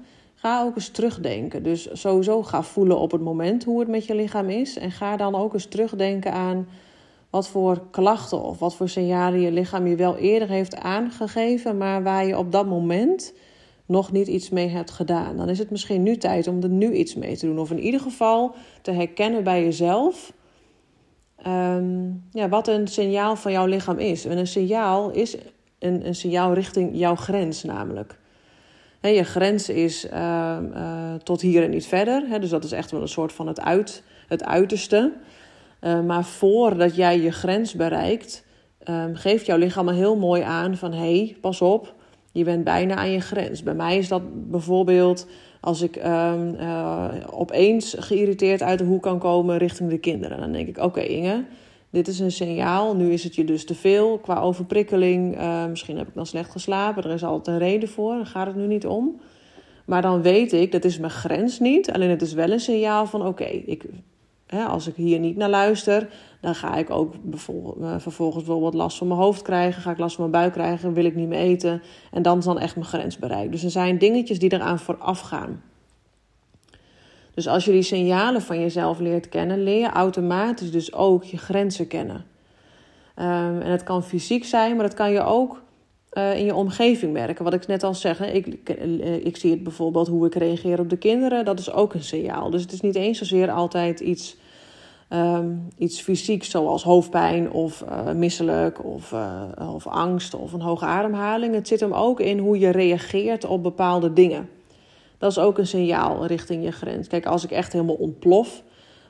Ga 0.45 0.63
ook 0.63 0.77
eens 0.77 0.89
terugdenken. 0.89 1.63
Dus 1.63 1.89
sowieso 1.93 2.43
ga 2.43 2.63
voelen 2.63 2.99
op 2.99 3.11
het 3.11 3.21
moment 3.21 3.65
hoe 3.65 3.81
het 3.81 3.89
met 3.89 4.07
je 4.07 4.15
lichaam 4.15 4.49
is. 4.49 4.79
En 4.79 4.91
ga 4.91 5.17
dan 5.17 5.35
ook 5.35 5.55
eens 5.55 5.67
terugdenken 5.67 6.33
aan 6.33 6.69
wat 7.31 7.49
voor 7.49 7.83
klachten 7.91 8.43
of 8.43 8.59
wat 8.59 8.75
voor 8.75 8.89
signalen 8.89 9.41
je 9.41 9.53
lichaam 9.53 9.87
je 9.87 9.97
wel 9.97 10.17
eerder 10.17 10.49
heeft 10.49 10.77
aangegeven, 10.77 11.77
maar 11.77 12.03
waar 12.03 12.27
je 12.27 12.39
op 12.39 12.53
dat 12.53 12.67
moment 12.67 13.35
nog 13.87 14.13
niet 14.13 14.27
iets 14.27 14.51
mee 14.51 14.69
hebt 14.69 14.91
gedaan. 14.91 15.37
Dan 15.37 15.49
is 15.49 15.59
het 15.59 15.71
misschien 15.71 16.03
nu 16.03 16.17
tijd 16.17 16.47
om 16.47 16.63
er 16.63 16.69
nu 16.69 16.93
iets 16.93 17.15
mee 17.15 17.37
te 17.37 17.47
doen. 17.47 17.59
Of 17.59 17.71
in 17.71 17.81
ieder 17.81 18.01
geval 18.01 18.55
te 18.83 18.91
herkennen 18.91 19.45
bij 19.45 19.65
jezelf 19.65 20.33
ehm, 21.37 22.11
ja, 22.31 22.49
wat 22.49 22.69
een 22.69 22.89
signaal 22.89 23.37
van 23.37 23.53
jouw 23.53 23.67
lichaam 23.67 23.99
is. 23.99 24.25
En 24.25 24.39
een 24.39 24.47
signaal 24.47 25.11
is 25.11 25.37
een, 25.79 26.07
een 26.07 26.15
signaal 26.15 26.53
richting 26.53 26.91
jouw 26.93 27.15
grens 27.15 27.63
namelijk. 27.63 28.23
Je 29.09 29.25
grens 29.25 29.69
is 29.69 30.09
ehm, 30.09 30.73
eh, 30.73 31.15
tot 31.23 31.41
hier 31.41 31.63
en 31.63 31.71
niet 31.71 31.87
verder. 31.87 32.41
dus 32.41 32.51
dat 32.51 32.65
is 32.65 32.73
echt 32.73 32.91
wel 32.91 33.01
een 33.01 33.09
soort 33.09 33.33
van 33.33 33.47
het, 33.47 33.61
uit, 33.61 34.03
het 34.29 34.45
uiterste. 34.45 35.13
Uh, 35.81 36.01
maar 36.01 36.25
voordat 36.25 36.97
jij 36.97 37.21
je 37.21 37.33
grens 37.33 37.75
bereikt, 37.75 38.45
um, 38.91 39.15
geeft 39.15 39.47
jouw 39.47 39.59
lichaam 39.59 39.89
al 39.89 39.95
heel 39.95 40.17
mooi 40.17 40.43
aan 40.43 40.77
van... 40.77 40.93
hé, 40.93 40.99
hey, 40.99 41.37
pas 41.41 41.61
op, 41.61 41.95
je 42.33 42.45
bent 42.45 42.65
bijna 42.65 42.95
aan 42.95 43.11
je 43.11 43.21
grens. 43.21 43.63
Bij 43.63 43.75
mij 43.75 43.99
is 43.99 44.09
dat 44.09 44.51
bijvoorbeeld 44.51 45.27
als 45.61 45.83
ik 45.83 45.97
um, 45.97 46.55
uh, 46.55 47.09
opeens 47.31 47.97
geïrriteerd 47.99 48.63
uit 48.63 48.79
de 48.79 48.85
hoek 48.85 49.03
kan 49.03 49.19
komen 49.19 49.59
richting 49.59 49.91
de 49.91 49.99
kinderen. 49.99 50.39
Dan 50.39 50.53
denk 50.53 50.69
ik: 50.69 50.79
Oké, 50.79 51.01
Inge, 51.01 51.45
dit 51.95 52.09
is 52.09 52.19
een 52.19 52.33
signaal. 52.33 52.97
Nu 52.97 53.13
is 53.13 53.25
het 53.25 53.35
je 53.35 53.45
dus 53.45 53.65
te 53.65 53.75
veel 53.75 54.19
qua 54.19 54.41
overprikkeling. 54.41 55.41
Uh, 55.41 55.67
misschien 55.67 55.97
heb 55.97 56.09
ik 56.09 56.15
dan 56.15 56.27
slecht 56.27 56.51
geslapen. 56.51 57.05
Er 57.05 57.11
is 57.11 57.25
altijd 57.25 57.47
een 57.47 57.69
reden 57.69 57.89
voor. 57.89 58.15
Daar 58.15 58.27
gaat 58.27 58.47
het 58.47 58.57
nu 58.57 58.67
niet 58.67 58.87
om. 58.87 59.21
Maar 59.85 60.03
dan 60.03 60.23
weet 60.23 60.53
ik, 60.53 60.73
dat 60.73 60.85
is 60.85 60.99
mijn 60.99 61.13
grens 61.13 61.61
niet. 61.61 61.93
Alleen 61.93 62.11
het 62.11 62.23
is 62.23 62.33
wel 62.33 62.51
een 62.51 62.61
signaal 62.61 63.07
van: 63.07 63.27
Oké, 63.27 63.63
als 64.69 64.87
ik 64.87 64.95
hier 64.97 65.19
niet 65.19 65.37
naar 65.37 65.49
luister, 65.49 66.09
dan 66.41 66.55
ga 66.55 66.77
ik 66.77 66.91
ook 66.91 67.15
vervolgens 67.99 68.45
bijvoorbeeld 68.45 68.75
last 68.75 68.99
van 68.99 69.07
mijn 69.07 69.21
hoofd 69.21 69.43
krijgen. 69.43 69.83
Ga 69.83 69.91
ik 69.91 69.99
last 69.99 70.17
van 70.17 70.31
mijn 70.31 70.43
buik 70.43 70.53
krijgen, 70.53 70.93
wil 70.93 71.05
ik 71.05 71.15
niet 71.15 71.29
meer 71.29 71.39
eten. 71.39 71.83
En 72.11 72.23
dan 72.23 72.39
is 72.39 72.45
dan 72.45 72.59
echt 72.59 72.75
mijn 72.75 72.89
grens 72.89 73.19
bereikt. 73.19 73.53
Dus 73.53 73.65
er 73.65 73.71
zijn 73.71 73.99
dingetjes 73.99 74.39
die 74.39 74.53
eraan 74.53 74.79
vooraf 74.79 75.21
gaan. 75.21 75.63
Dus 77.35 77.49
als 77.49 77.64
je 77.64 77.71
die 77.71 77.83
signalen 77.83 78.43
van 78.43 78.61
jezelf 78.61 78.99
leert 78.99 79.29
kennen, 79.29 79.62
leer 79.62 79.81
je 79.81 79.91
automatisch 79.91 80.71
dus 80.71 80.93
ook 80.93 81.25
je 81.25 81.38
grenzen 81.38 81.87
kennen. 81.87 82.25
Um, 83.19 83.61
en 83.61 83.71
het 83.71 83.83
kan 83.83 84.05
fysiek 84.05 84.45
zijn, 84.45 84.76
maar 84.76 84.87
dat 84.87 84.95
kan 84.95 85.12
je 85.12 85.23
ook 85.23 85.62
uh, 86.12 86.38
in 86.38 86.45
je 86.45 86.55
omgeving 86.55 87.12
merken. 87.12 87.45
Wat 87.45 87.55
ik 87.55 87.67
net 87.67 87.83
al 87.83 87.95
zeg, 87.95 88.21
ik, 88.21 88.69
eh, 88.69 89.26
ik, 89.26 89.37
zie 89.37 89.50
het 89.50 89.62
bijvoorbeeld 89.62 90.09
hoe 90.09 90.26
ik 90.26 90.35
reageer 90.35 90.79
op 90.81 90.91
de 90.91 90.97
kinderen, 90.97 91.45
dat 91.45 91.59
is 91.59 91.73
ook 91.73 91.95
een 91.95 92.03
signaal. 92.03 92.50
Dus 92.50 92.62
het 92.62 92.73
is 92.73 92.81
niet 92.81 92.95
eens 92.95 93.19
zozeer 93.19 93.50
altijd 93.50 94.00
iets, 94.00 94.37
um, 95.11 95.69
iets 95.79 96.00
fysieks, 96.00 96.50
zoals 96.50 96.83
hoofdpijn 96.83 97.50
of 97.50 97.85
uh, 97.88 98.12
misselijk 98.12 98.85
of, 98.85 99.14
of 99.75 99.87
angst 99.87 100.35
of 100.35 100.53
een 100.53 100.61
hoge 100.61 100.85
ademhaling. 100.85 101.55
Het 101.55 101.69
zit 101.69 101.81
hem 101.81 101.93
ook 101.93 102.21
in 102.21 102.38
hoe 102.38 102.59
je 102.59 102.71
reageert 102.71 103.45
op 103.45 103.62
bepaalde 103.62 104.12
dingen. 104.12 104.49
Dat 105.18 105.30
is 105.30 105.38
ook 105.38 105.59
een 105.59 105.66
signaal 105.66 106.26
richting 106.26 106.64
je 106.64 106.73
grens. 106.73 107.09
Kijk, 107.09 107.26
als 107.26 107.44
ik 107.44 107.50
echt 107.50 107.73
helemaal 107.73 107.94
ontplof, 107.94 108.62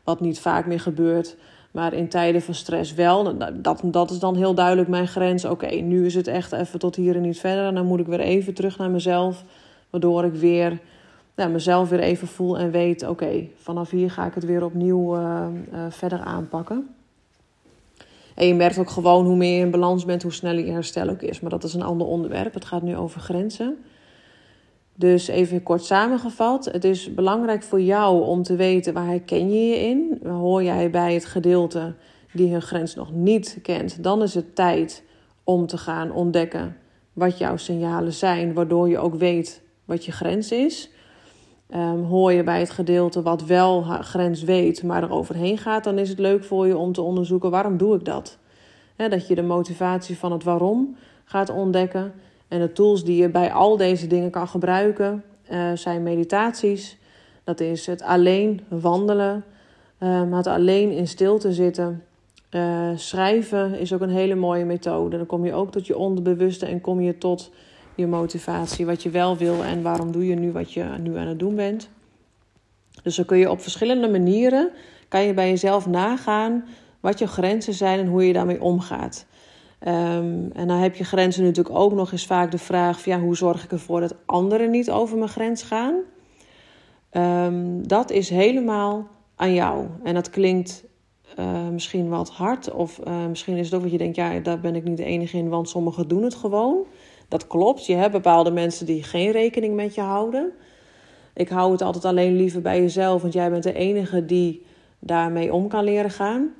wat 0.04 0.20
niet 0.20 0.40
vaak 0.40 0.66
meer 0.66 0.80
gebeurt, 0.80 1.36
maar 1.70 1.92
in 1.92 2.08
tijden 2.08 2.42
van 2.42 2.54
stress 2.54 2.94
wel, 2.94 3.38
dat, 3.62 3.80
dat 3.84 4.10
is 4.10 4.18
dan 4.18 4.36
heel 4.36 4.54
duidelijk 4.54 4.88
mijn 4.88 5.08
grens. 5.08 5.44
Oké, 5.44 5.66
nu 5.66 6.06
is 6.06 6.14
het 6.14 6.26
echt 6.26 6.52
even 6.52 6.78
tot 6.78 6.96
hier 6.96 7.16
en 7.16 7.22
niet 7.22 7.40
verder. 7.40 7.66
En 7.66 7.74
dan 7.74 7.86
moet 7.86 8.00
ik 8.00 8.06
weer 8.06 8.20
even 8.20 8.54
terug 8.54 8.78
naar 8.78 8.90
mezelf, 8.90 9.44
waardoor 9.90 10.24
ik 10.24 10.34
weer 10.34 10.80
nou, 11.36 11.50
mezelf 11.50 11.88
weer 11.88 12.00
even 12.00 12.28
voel 12.28 12.58
en 12.58 12.70
weet: 12.70 13.08
oké, 13.08 13.46
vanaf 13.56 13.90
hier 13.90 14.10
ga 14.10 14.26
ik 14.26 14.34
het 14.34 14.44
weer 14.44 14.64
opnieuw 14.64 15.16
uh, 15.16 15.46
uh, 15.72 15.86
verder 15.88 16.20
aanpakken. 16.20 16.88
En 18.34 18.46
je 18.46 18.54
merkt 18.54 18.78
ook 18.78 18.90
gewoon 18.90 19.26
hoe 19.26 19.36
meer 19.36 19.58
je 19.58 19.64
in 19.64 19.70
balans 19.70 20.04
bent, 20.04 20.22
hoe 20.22 20.32
sneller 20.32 20.64
je 20.64 20.72
herstel 20.72 21.08
ook 21.08 21.22
is. 21.22 21.40
Maar 21.40 21.50
dat 21.50 21.64
is 21.64 21.74
een 21.74 21.82
ander 21.82 22.06
onderwerp. 22.06 22.54
Het 22.54 22.64
gaat 22.64 22.82
nu 22.82 22.96
over 22.96 23.20
grenzen. 23.20 23.84
Dus 24.96 25.28
even 25.28 25.62
kort 25.62 25.84
samengevat, 25.84 26.64
het 26.64 26.84
is 26.84 27.14
belangrijk 27.14 27.62
voor 27.62 27.80
jou 27.80 28.24
om 28.24 28.42
te 28.42 28.56
weten 28.56 28.94
waar 28.94 29.06
herken 29.06 29.50
je 29.50 29.68
je 29.68 29.76
in. 29.76 30.20
Hoor 30.26 30.62
jij 30.62 30.90
bij 30.90 31.14
het 31.14 31.24
gedeelte 31.24 31.94
die 32.32 32.52
hun 32.52 32.62
grens 32.62 32.94
nog 32.94 33.12
niet 33.12 33.58
kent, 33.62 34.02
dan 34.02 34.22
is 34.22 34.34
het 34.34 34.54
tijd 34.54 35.04
om 35.44 35.66
te 35.66 35.78
gaan 35.78 36.12
ontdekken 36.12 36.76
wat 37.12 37.38
jouw 37.38 37.56
signalen 37.56 38.12
zijn, 38.12 38.52
waardoor 38.52 38.88
je 38.88 38.98
ook 38.98 39.14
weet 39.14 39.62
wat 39.84 40.04
je 40.04 40.12
grens 40.12 40.52
is. 40.52 40.90
Um, 41.74 42.04
hoor 42.04 42.32
je 42.32 42.42
bij 42.42 42.58
het 42.58 42.70
gedeelte 42.70 43.22
wat 43.22 43.44
wel 43.44 43.82
grens 43.82 44.42
weet, 44.42 44.82
maar 44.82 45.02
er 45.02 45.12
overheen 45.12 45.58
gaat, 45.58 45.84
dan 45.84 45.98
is 45.98 46.08
het 46.08 46.18
leuk 46.18 46.44
voor 46.44 46.66
je 46.66 46.76
om 46.76 46.92
te 46.92 47.02
onderzoeken 47.02 47.50
waarom 47.50 47.76
doe 47.76 47.94
ik 47.94 48.04
dat. 48.04 48.38
He, 48.96 49.08
dat 49.08 49.26
je 49.26 49.34
de 49.34 49.42
motivatie 49.42 50.18
van 50.18 50.32
het 50.32 50.44
waarom 50.44 50.96
gaat 51.24 51.50
ontdekken. 51.50 52.12
En 52.54 52.60
de 52.60 52.72
tools 52.72 53.04
die 53.04 53.16
je 53.16 53.28
bij 53.28 53.52
al 53.52 53.76
deze 53.76 54.06
dingen 54.06 54.30
kan 54.30 54.48
gebruiken 54.48 55.24
uh, 55.50 55.72
zijn 55.74 56.02
meditaties. 56.02 56.98
Dat 57.44 57.60
is 57.60 57.86
het 57.86 58.02
alleen 58.02 58.60
wandelen, 58.68 59.44
uh, 60.00 60.36
het 60.36 60.46
alleen 60.46 60.90
in 60.90 61.08
stilte 61.08 61.52
zitten. 61.52 62.04
Uh, 62.50 62.88
schrijven 62.94 63.78
is 63.78 63.92
ook 63.92 64.00
een 64.00 64.10
hele 64.10 64.34
mooie 64.34 64.64
methode. 64.64 65.16
Dan 65.16 65.26
kom 65.26 65.44
je 65.44 65.52
ook 65.52 65.72
tot 65.72 65.86
je 65.86 65.96
onderbewuste 65.96 66.66
en 66.66 66.80
kom 66.80 67.00
je 67.00 67.18
tot 67.18 67.50
je 67.94 68.06
motivatie, 68.06 68.86
wat 68.86 69.02
je 69.02 69.10
wel 69.10 69.36
wil 69.36 69.62
en 69.62 69.82
waarom 69.82 70.12
doe 70.12 70.26
je 70.26 70.34
nu 70.34 70.52
wat 70.52 70.72
je 70.72 70.84
nu 71.00 71.16
aan 71.16 71.26
het 71.26 71.38
doen 71.38 71.54
bent. 71.54 71.88
Dus 73.02 73.16
dan 73.16 73.24
kun 73.24 73.38
je 73.38 73.50
op 73.50 73.60
verschillende 73.60 74.08
manieren 74.08 74.70
kan 75.08 75.22
je 75.22 75.34
bij 75.34 75.48
jezelf 75.48 75.86
nagaan 75.86 76.64
wat 77.00 77.18
je 77.18 77.26
grenzen 77.26 77.74
zijn 77.74 77.98
en 77.98 78.06
hoe 78.06 78.26
je 78.26 78.32
daarmee 78.32 78.62
omgaat. 78.62 79.26
Um, 79.86 80.50
en 80.52 80.68
dan 80.68 80.76
heb 80.76 80.94
je 80.94 81.04
grenzen 81.04 81.44
natuurlijk 81.44 81.76
ook 81.76 81.92
nog 81.92 82.12
eens 82.12 82.26
vaak 82.26 82.50
de 82.50 82.58
vraag: 82.58 83.00
van, 83.00 83.12
ja, 83.12 83.20
hoe 83.20 83.36
zorg 83.36 83.64
ik 83.64 83.72
ervoor 83.72 84.00
dat 84.00 84.14
anderen 84.26 84.70
niet 84.70 84.90
over 84.90 85.18
mijn 85.18 85.30
grens 85.30 85.62
gaan? 85.62 85.94
Um, 87.12 87.88
dat 87.88 88.10
is 88.10 88.30
helemaal 88.30 89.08
aan 89.36 89.54
jou. 89.54 89.86
En 90.02 90.14
dat 90.14 90.30
klinkt 90.30 90.84
uh, 91.38 91.68
misschien 91.68 92.08
wat 92.08 92.30
hard, 92.30 92.72
of 92.72 93.00
uh, 93.06 93.26
misschien 93.26 93.56
is 93.56 93.64
het 93.64 93.74
ook 93.74 93.82
wat 93.82 93.90
je 93.90 93.98
denkt: 93.98 94.16
ja, 94.16 94.38
daar 94.38 94.60
ben 94.60 94.74
ik 94.74 94.84
niet 94.84 94.96
de 94.96 95.04
enige 95.04 95.36
in, 95.36 95.48
want 95.48 95.68
sommigen 95.68 96.08
doen 96.08 96.22
het 96.22 96.34
gewoon. 96.34 96.86
Dat 97.28 97.46
klopt. 97.46 97.86
Je 97.86 97.94
hebt 97.94 98.12
bepaalde 98.12 98.50
mensen 98.50 98.86
die 98.86 99.02
geen 99.02 99.30
rekening 99.30 99.74
met 99.74 99.94
je 99.94 100.00
houden. 100.00 100.52
Ik 101.34 101.48
hou 101.48 101.72
het 101.72 101.82
altijd 101.82 102.04
alleen 102.04 102.36
liever 102.36 102.60
bij 102.60 102.80
jezelf, 102.80 103.22
want 103.22 103.34
jij 103.34 103.50
bent 103.50 103.62
de 103.62 103.72
enige 103.72 104.24
die 104.24 104.66
daarmee 104.98 105.52
om 105.52 105.68
kan 105.68 105.84
leren 105.84 106.10
gaan. 106.10 106.54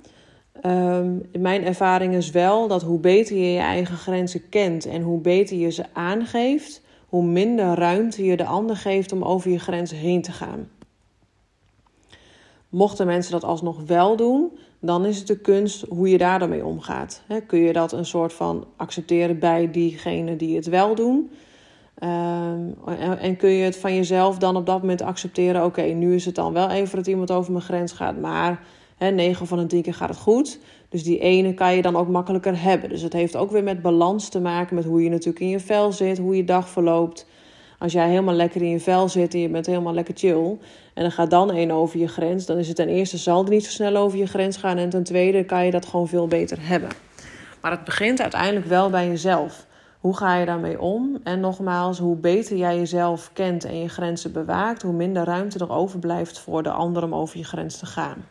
Um, 0.63 1.23
mijn 1.39 1.65
ervaring 1.65 2.15
is 2.15 2.31
wel 2.31 2.69
dat 2.69 2.83
hoe 2.83 2.99
beter 2.99 3.37
je 3.37 3.53
je 3.53 3.59
eigen 3.59 3.97
grenzen 3.97 4.49
kent 4.49 4.87
en 4.87 5.03
hoe 5.03 5.21
beter 5.21 5.57
je 5.57 5.71
ze 5.71 5.85
aangeeft, 5.93 6.83
hoe 7.09 7.25
minder 7.25 7.75
ruimte 7.75 8.25
je 8.25 8.37
de 8.37 8.45
ander 8.45 8.77
geeft 8.77 9.13
om 9.13 9.23
over 9.23 9.51
je 9.51 9.59
grenzen 9.59 9.97
heen 9.97 10.23
te 10.23 10.33
gaan. 10.33 10.69
Mochten 12.69 13.07
mensen 13.07 13.33
dat 13.33 13.45
alsnog 13.45 13.83
wel 13.87 14.17
doen, 14.17 14.59
dan 14.81 15.05
is 15.05 15.19
het 15.19 15.27
de 15.27 15.39
kunst 15.39 15.85
hoe 15.89 16.09
je 16.09 16.19
daar 16.19 16.39
dan 16.39 16.49
mee 16.49 16.65
omgaat. 16.65 17.23
kun 17.47 17.59
je 17.59 17.73
dat 17.73 17.93
een 17.93 18.07
soort 18.07 18.33
van 18.33 18.67
accepteren 18.77 19.39
bij 19.39 19.71
diegenen 19.71 20.39
die 20.39 20.57
het 20.57 20.67
wel 20.67 20.95
doen? 20.95 21.31
En, 21.95 22.77
en, 23.21 23.37
kun 23.37 23.51
je 23.51 23.65
het 23.65 23.77
van 23.77 23.95
jezelf 23.95 24.39
dan 24.39 24.57
op 24.57 24.67
dat 24.67 24.81
moment 24.81 25.03
accepteren? 25.03 25.65
Oké, 25.65 25.83
nu 25.83 26.15
is 26.15 26.25
het 26.25 26.35
dan 26.35 26.53
wel 26.53 26.71
even 26.71 26.97
dat 26.97 27.07
iemand 27.07 27.31
over 27.31 27.53
mijn 27.53 27.65
grens 27.65 27.93
gaat, 27.93 28.21
maar 28.21 28.63
He, 28.97 29.11
9 29.11 29.47
van 29.47 29.59
de 29.59 29.67
10 29.67 29.83
keer 29.83 29.95
gaat 29.95 30.09
het 30.09 30.19
goed. 30.19 30.59
Dus 30.89 31.03
die 31.03 31.19
ene 31.19 31.55
kan 31.55 31.75
je 31.75 31.83
dan 31.83 31.97
ook 31.97 32.09
makkelijker 32.09 32.63
hebben. 32.63 32.89
Dus 32.89 33.03
het 33.03 33.13
heeft 33.13 33.37
ook 33.37 33.51
weer 33.51 33.63
met 33.63 33.83
balans 33.83 34.29
te 34.29 34.41
maken 34.41 34.75
met 34.75 34.85
hoe 34.85 35.03
je 35.03 35.11
natuurlijk 35.11 35.41
in 35.41 35.49
je 35.49 35.61
vel 35.61 35.93
zit, 35.93 36.19
hoe 36.19 36.37
je 36.37 36.45
dag 36.45 36.69
verloopt. 36.69 37.27
Als 37.79 37.93
jij 37.93 38.09
helemaal 38.09 38.35
lekker 38.35 38.63
in 38.63 38.69
je 38.69 38.81
vel 38.81 39.09
zit 39.09 39.35
en 39.35 39.41
je 39.41 39.49
bent 39.49 39.67
helemaal 39.67 39.95
lekker 39.95 40.15
chill. 40.17 40.59
En 40.95 41.03
dan 41.03 41.11
gaat 41.11 41.31
dan 41.31 41.51
één 41.51 41.71
over 41.71 41.99
je 41.99 42.09
grens. 42.09 42.47
Dan 42.47 42.59
is 42.59 42.67
het 42.67 42.77
ten 42.77 42.89
eerste 42.89 43.19
zal 43.19 43.39
het 43.39 43.49
niet 43.49 43.65
zo 43.65 43.71
snel 43.71 43.97
over 43.97 44.19
je 44.19 44.27
grens 44.27 44.57
gaan. 44.57 44.77
En 44.77 44.89
ten 44.89 45.03
tweede 45.03 45.45
kan 45.45 45.65
je 45.65 45.71
dat 45.71 45.87
gewoon 45.87 46.09
veel 46.09 46.27
beter 46.27 46.59
hebben. 46.61 46.89
Maar 47.61 47.71
het 47.71 47.85
begint 47.85 48.21
uiteindelijk 48.21 48.67
wel 48.67 48.91
bij 48.91 49.07
jezelf. 49.07 49.67
Hoe 50.01 50.17
ga 50.17 50.37
je 50.37 50.47
daarmee 50.47 50.81
om? 50.81 51.19
En 51.23 51.41
nogmaals, 51.41 51.99
hoe 51.99 52.17
beter 52.17 52.57
jij 52.57 52.77
jezelf 52.77 53.31
kent 53.33 53.65
en 53.65 53.81
je 53.81 53.89
grenzen 53.89 54.33
bewaakt, 54.33 54.83
hoe 54.83 54.93
minder 54.93 55.25
ruimte 55.25 55.59
er 55.59 55.73
overblijft 55.73 56.39
voor 56.39 56.63
de 56.63 56.71
ander 56.71 57.03
om 57.03 57.15
over 57.15 57.39
je 57.39 57.45
grens 57.45 57.79
te 57.79 57.87
gaan. 57.87 58.25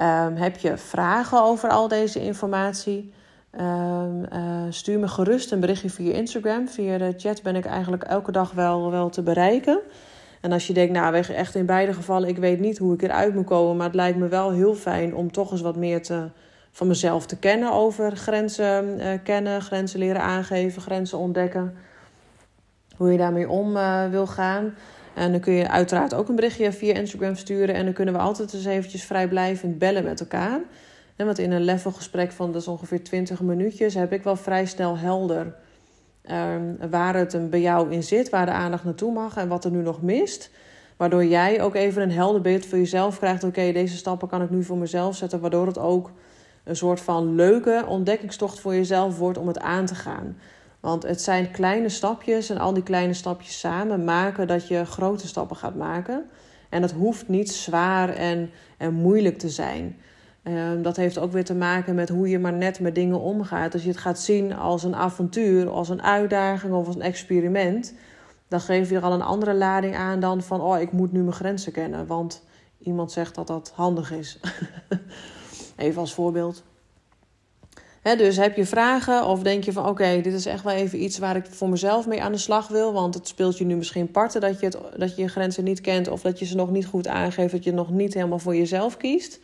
Um, 0.00 0.36
heb 0.36 0.56
je 0.56 0.76
vragen 0.76 1.42
over 1.42 1.68
al 1.68 1.88
deze 1.88 2.20
informatie? 2.20 3.12
Um, 3.60 4.24
uh, 4.32 4.62
stuur 4.68 4.98
me 4.98 5.08
gerust 5.08 5.52
een 5.52 5.60
berichtje 5.60 5.90
via 5.90 6.12
Instagram. 6.12 6.68
Via 6.68 6.98
de 6.98 7.14
chat 7.16 7.42
ben 7.42 7.56
ik 7.56 7.64
eigenlijk 7.64 8.02
elke 8.02 8.32
dag 8.32 8.52
wel, 8.52 8.90
wel 8.90 9.08
te 9.08 9.22
bereiken. 9.22 9.80
En 10.40 10.52
als 10.52 10.66
je 10.66 10.72
denkt, 10.72 10.92
nou, 10.92 11.14
echt 11.14 11.54
in 11.54 11.66
beide 11.66 11.92
gevallen, 11.92 12.28
ik 12.28 12.38
weet 12.38 12.60
niet 12.60 12.78
hoe 12.78 12.94
ik 12.94 13.02
eruit 13.02 13.34
moet 13.34 13.46
komen. 13.46 13.76
Maar 13.76 13.86
het 13.86 13.94
lijkt 13.94 14.18
me 14.18 14.28
wel 14.28 14.50
heel 14.50 14.74
fijn 14.74 15.14
om 15.14 15.32
toch 15.32 15.50
eens 15.50 15.60
wat 15.60 15.76
meer 15.76 16.02
te, 16.02 16.28
van 16.70 16.86
mezelf 16.86 17.26
te 17.26 17.38
kennen 17.38 17.72
over 17.72 18.16
grenzen 18.16 19.00
uh, 19.00 19.06
kennen, 19.24 19.62
grenzen 19.62 19.98
leren 19.98 20.22
aangeven, 20.22 20.82
grenzen 20.82 21.18
ontdekken. 21.18 21.74
Hoe 22.96 23.12
je 23.12 23.18
daarmee 23.18 23.48
om 23.48 23.76
uh, 23.76 24.08
wil 24.10 24.26
gaan. 24.26 24.74
En 25.14 25.30
dan 25.30 25.40
kun 25.40 25.52
je 25.52 25.68
uiteraard 25.68 26.14
ook 26.14 26.28
een 26.28 26.34
berichtje 26.34 26.72
via 26.72 26.94
Instagram 26.94 27.36
sturen. 27.36 27.74
En 27.74 27.84
dan 27.84 27.94
kunnen 27.94 28.14
we 28.14 28.20
altijd 28.20 28.54
eens 28.54 28.64
eventjes 28.64 29.04
vrijblijvend 29.04 29.78
bellen 29.78 30.04
met 30.04 30.20
elkaar. 30.20 30.60
En 31.16 31.26
want 31.26 31.38
in 31.38 31.52
een 31.52 31.64
levelgesprek 31.64 32.32
van 32.32 32.52
dus 32.52 32.68
ongeveer 32.68 33.04
20 33.04 33.40
minuutjes 33.40 33.94
heb 33.94 34.12
ik 34.12 34.22
wel 34.22 34.36
vrij 34.36 34.66
snel 34.66 34.98
helder 34.98 35.54
um, 36.30 36.90
waar 36.90 37.14
het 37.14 37.50
bij 37.50 37.60
jou 37.60 37.92
in 37.92 38.02
zit, 38.02 38.28
waar 38.28 38.46
de 38.46 38.52
aandacht 38.52 38.84
naartoe 38.84 39.12
mag 39.12 39.36
en 39.36 39.48
wat 39.48 39.64
er 39.64 39.70
nu 39.70 39.82
nog 39.82 40.02
mist. 40.02 40.50
Waardoor 40.96 41.24
jij 41.24 41.62
ook 41.62 41.74
even 41.74 42.02
een 42.02 42.10
helder 42.10 42.40
beeld 42.40 42.66
voor 42.66 42.78
jezelf 42.78 43.18
krijgt. 43.18 43.44
Oké, 43.44 43.72
deze 43.72 43.96
stappen 43.96 44.28
kan 44.28 44.42
ik 44.42 44.50
nu 44.50 44.62
voor 44.62 44.76
mezelf 44.76 45.16
zetten. 45.16 45.40
Waardoor 45.40 45.66
het 45.66 45.78
ook 45.78 46.10
een 46.64 46.76
soort 46.76 47.00
van 47.00 47.34
leuke 47.34 47.84
ontdekkingstocht 47.88 48.60
voor 48.60 48.74
jezelf 48.74 49.18
wordt 49.18 49.38
om 49.38 49.46
het 49.46 49.58
aan 49.58 49.86
te 49.86 49.94
gaan. 49.94 50.36
Want 50.82 51.02
het 51.02 51.22
zijn 51.22 51.50
kleine 51.50 51.88
stapjes 51.88 52.50
en 52.50 52.58
al 52.58 52.74
die 52.74 52.82
kleine 52.82 53.14
stapjes 53.14 53.58
samen 53.58 54.04
maken 54.04 54.46
dat 54.46 54.68
je 54.68 54.84
grote 54.84 55.26
stappen 55.26 55.56
gaat 55.56 55.74
maken. 55.74 56.24
En 56.68 56.80
dat 56.80 56.90
hoeft 56.90 57.28
niet 57.28 57.52
zwaar 57.52 58.08
en, 58.08 58.50
en 58.78 58.94
moeilijk 58.94 59.38
te 59.38 59.48
zijn. 59.48 59.96
Um, 60.44 60.82
dat 60.82 60.96
heeft 60.96 61.18
ook 61.18 61.32
weer 61.32 61.44
te 61.44 61.54
maken 61.54 61.94
met 61.94 62.08
hoe 62.08 62.28
je 62.28 62.38
maar 62.38 62.52
net 62.52 62.80
met 62.80 62.94
dingen 62.94 63.20
omgaat. 63.20 63.72
Als 63.72 63.82
je 63.82 63.88
het 63.88 63.98
gaat 63.98 64.18
zien 64.18 64.54
als 64.54 64.82
een 64.82 64.94
avontuur, 64.94 65.70
als 65.70 65.88
een 65.88 66.02
uitdaging 66.02 66.72
of 66.72 66.86
als 66.86 66.94
een 66.94 67.02
experiment, 67.02 67.94
dan 68.48 68.60
geef 68.60 68.90
je 68.90 68.96
er 68.96 69.02
al 69.02 69.12
een 69.12 69.22
andere 69.22 69.54
lading 69.54 69.96
aan 69.96 70.20
dan 70.20 70.42
van: 70.42 70.60
oh, 70.60 70.80
ik 70.80 70.92
moet 70.92 71.12
nu 71.12 71.20
mijn 71.20 71.32
grenzen 71.32 71.72
kennen. 71.72 72.06
Want 72.06 72.44
iemand 72.78 73.12
zegt 73.12 73.34
dat 73.34 73.46
dat 73.46 73.72
handig 73.74 74.12
is. 74.12 74.40
Even 75.76 76.00
als 76.00 76.14
voorbeeld. 76.14 76.62
Dus 78.02 78.36
heb 78.36 78.56
je 78.56 78.66
vragen 78.66 79.26
of 79.26 79.42
denk 79.42 79.64
je 79.64 79.72
van 79.72 79.86
oké, 79.86 80.20
dit 80.20 80.32
is 80.32 80.46
echt 80.46 80.64
wel 80.64 80.74
even 80.74 81.02
iets 81.02 81.18
waar 81.18 81.36
ik 81.36 81.46
voor 81.50 81.68
mezelf 81.68 82.06
mee 82.06 82.22
aan 82.22 82.32
de 82.32 82.38
slag 82.38 82.68
wil. 82.68 82.92
Want 82.92 83.14
het 83.14 83.28
speelt 83.28 83.58
je 83.58 83.64
nu 83.64 83.76
misschien 83.76 84.10
parten 84.10 84.40
dat 84.40 84.60
je, 84.60 84.72
dat 84.96 85.16
je 85.16 85.28
grenzen 85.28 85.64
niet 85.64 85.80
kent 85.80 86.08
of 86.08 86.20
dat 86.20 86.38
je 86.38 86.44
ze 86.44 86.56
nog 86.56 86.70
niet 86.70 86.86
goed 86.86 87.08
aangeeft, 87.08 87.52
dat 87.52 87.64
je 87.64 87.72
nog 87.72 87.90
niet 87.90 88.14
helemaal 88.14 88.38
voor 88.38 88.56
jezelf 88.56 88.96
kiest. 88.96 89.40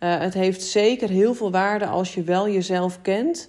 Uh, 0.00 0.18
het 0.18 0.34
heeft 0.34 0.62
zeker 0.62 1.08
heel 1.08 1.34
veel 1.34 1.50
waarde 1.50 1.86
als 1.86 2.14
je 2.14 2.22
wel 2.22 2.48
jezelf 2.48 3.02
kent, 3.02 3.48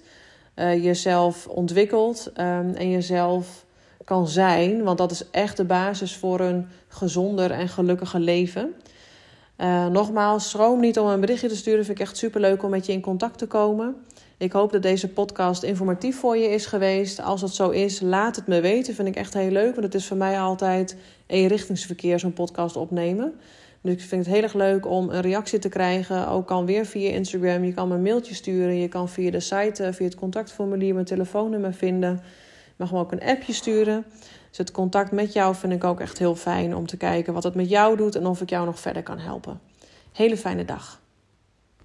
uh, 0.56 0.84
jezelf 0.84 1.46
ontwikkelt 1.46 2.26
um, 2.36 2.74
en 2.74 2.90
jezelf 2.90 3.64
kan 4.04 4.28
zijn. 4.28 4.82
Want 4.82 4.98
dat 4.98 5.10
is 5.10 5.30
echt 5.30 5.56
de 5.56 5.64
basis 5.64 6.16
voor 6.16 6.40
een 6.40 6.68
gezonder 6.88 7.50
en 7.50 7.68
gelukkiger 7.68 8.20
leven. 8.20 8.74
Uh, 9.58 9.86
nogmaals, 9.86 10.50
schroom 10.50 10.80
niet 10.80 10.98
om 10.98 11.06
een 11.06 11.20
berichtje 11.20 11.48
te 11.48 11.56
sturen. 11.56 11.84
Vind 11.84 11.98
ik 11.98 12.04
echt 12.04 12.16
super 12.16 12.40
leuk 12.40 12.62
om 12.62 12.70
met 12.70 12.86
je 12.86 12.92
in 12.92 13.00
contact 13.00 13.38
te 13.38 13.46
komen. 13.46 13.96
Ik 14.40 14.52
hoop 14.52 14.72
dat 14.72 14.82
deze 14.82 15.08
podcast 15.08 15.62
informatief 15.62 16.18
voor 16.18 16.36
je 16.36 16.48
is 16.48 16.66
geweest. 16.66 17.20
Als 17.20 17.40
dat 17.40 17.54
zo 17.54 17.70
is, 17.70 18.00
laat 18.00 18.36
het 18.36 18.46
me 18.46 18.60
weten. 18.60 18.94
Vind 18.94 19.08
ik 19.08 19.16
echt 19.16 19.34
heel 19.34 19.50
leuk. 19.50 19.70
Want 19.70 19.84
het 19.84 19.94
is 19.94 20.06
voor 20.06 20.16
mij 20.16 20.40
altijd 20.40 20.96
eenrichtingsverkeer, 21.26 22.18
zo'n 22.18 22.32
podcast 22.32 22.76
opnemen. 22.76 23.34
Dus 23.80 23.92
ik 23.92 24.00
vind 24.00 24.24
het 24.24 24.34
heel 24.34 24.42
erg 24.42 24.54
leuk 24.54 24.86
om 24.86 25.10
een 25.10 25.20
reactie 25.20 25.58
te 25.58 25.68
krijgen. 25.68 26.28
Ook 26.28 26.46
kan 26.46 26.66
weer 26.66 26.86
via 26.86 27.10
Instagram. 27.10 27.64
Je 27.64 27.74
kan 27.74 27.88
me 27.88 27.94
een 27.94 28.02
mailtje 28.02 28.34
sturen. 28.34 28.76
Je 28.76 28.88
kan 28.88 29.08
via 29.08 29.30
de 29.30 29.40
site, 29.40 29.92
via 29.92 30.06
het 30.06 30.14
contactformulier, 30.14 30.94
mijn 30.94 31.06
telefoonnummer 31.06 31.74
vinden. 31.74 32.20
Mag 32.76 32.92
me 32.92 32.98
ook 32.98 33.12
een 33.12 33.22
appje 33.22 33.52
sturen. 33.52 34.04
Dus 34.48 34.58
het 34.58 34.70
contact 34.70 35.12
met 35.12 35.32
jou 35.32 35.54
vind 35.54 35.72
ik 35.72 35.84
ook 35.84 36.00
echt 36.00 36.18
heel 36.18 36.34
fijn 36.34 36.76
om 36.76 36.86
te 36.86 36.96
kijken 36.96 37.32
wat 37.32 37.44
het 37.44 37.54
met 37.54 37.68
jou 37.68 37.96
doet 37.96 38.14
en 38.14 38.26
of 38.26 38.40
ik 38.40 38.50
jou 38.50 38.66
nog 38.66 38.80
verder 38.80 39.02
kan 39.02 39.18
helpen. 39.18 39.60
Hele 40.12 40.36
fijne 40.36 40.64
dag. 40.64 40.99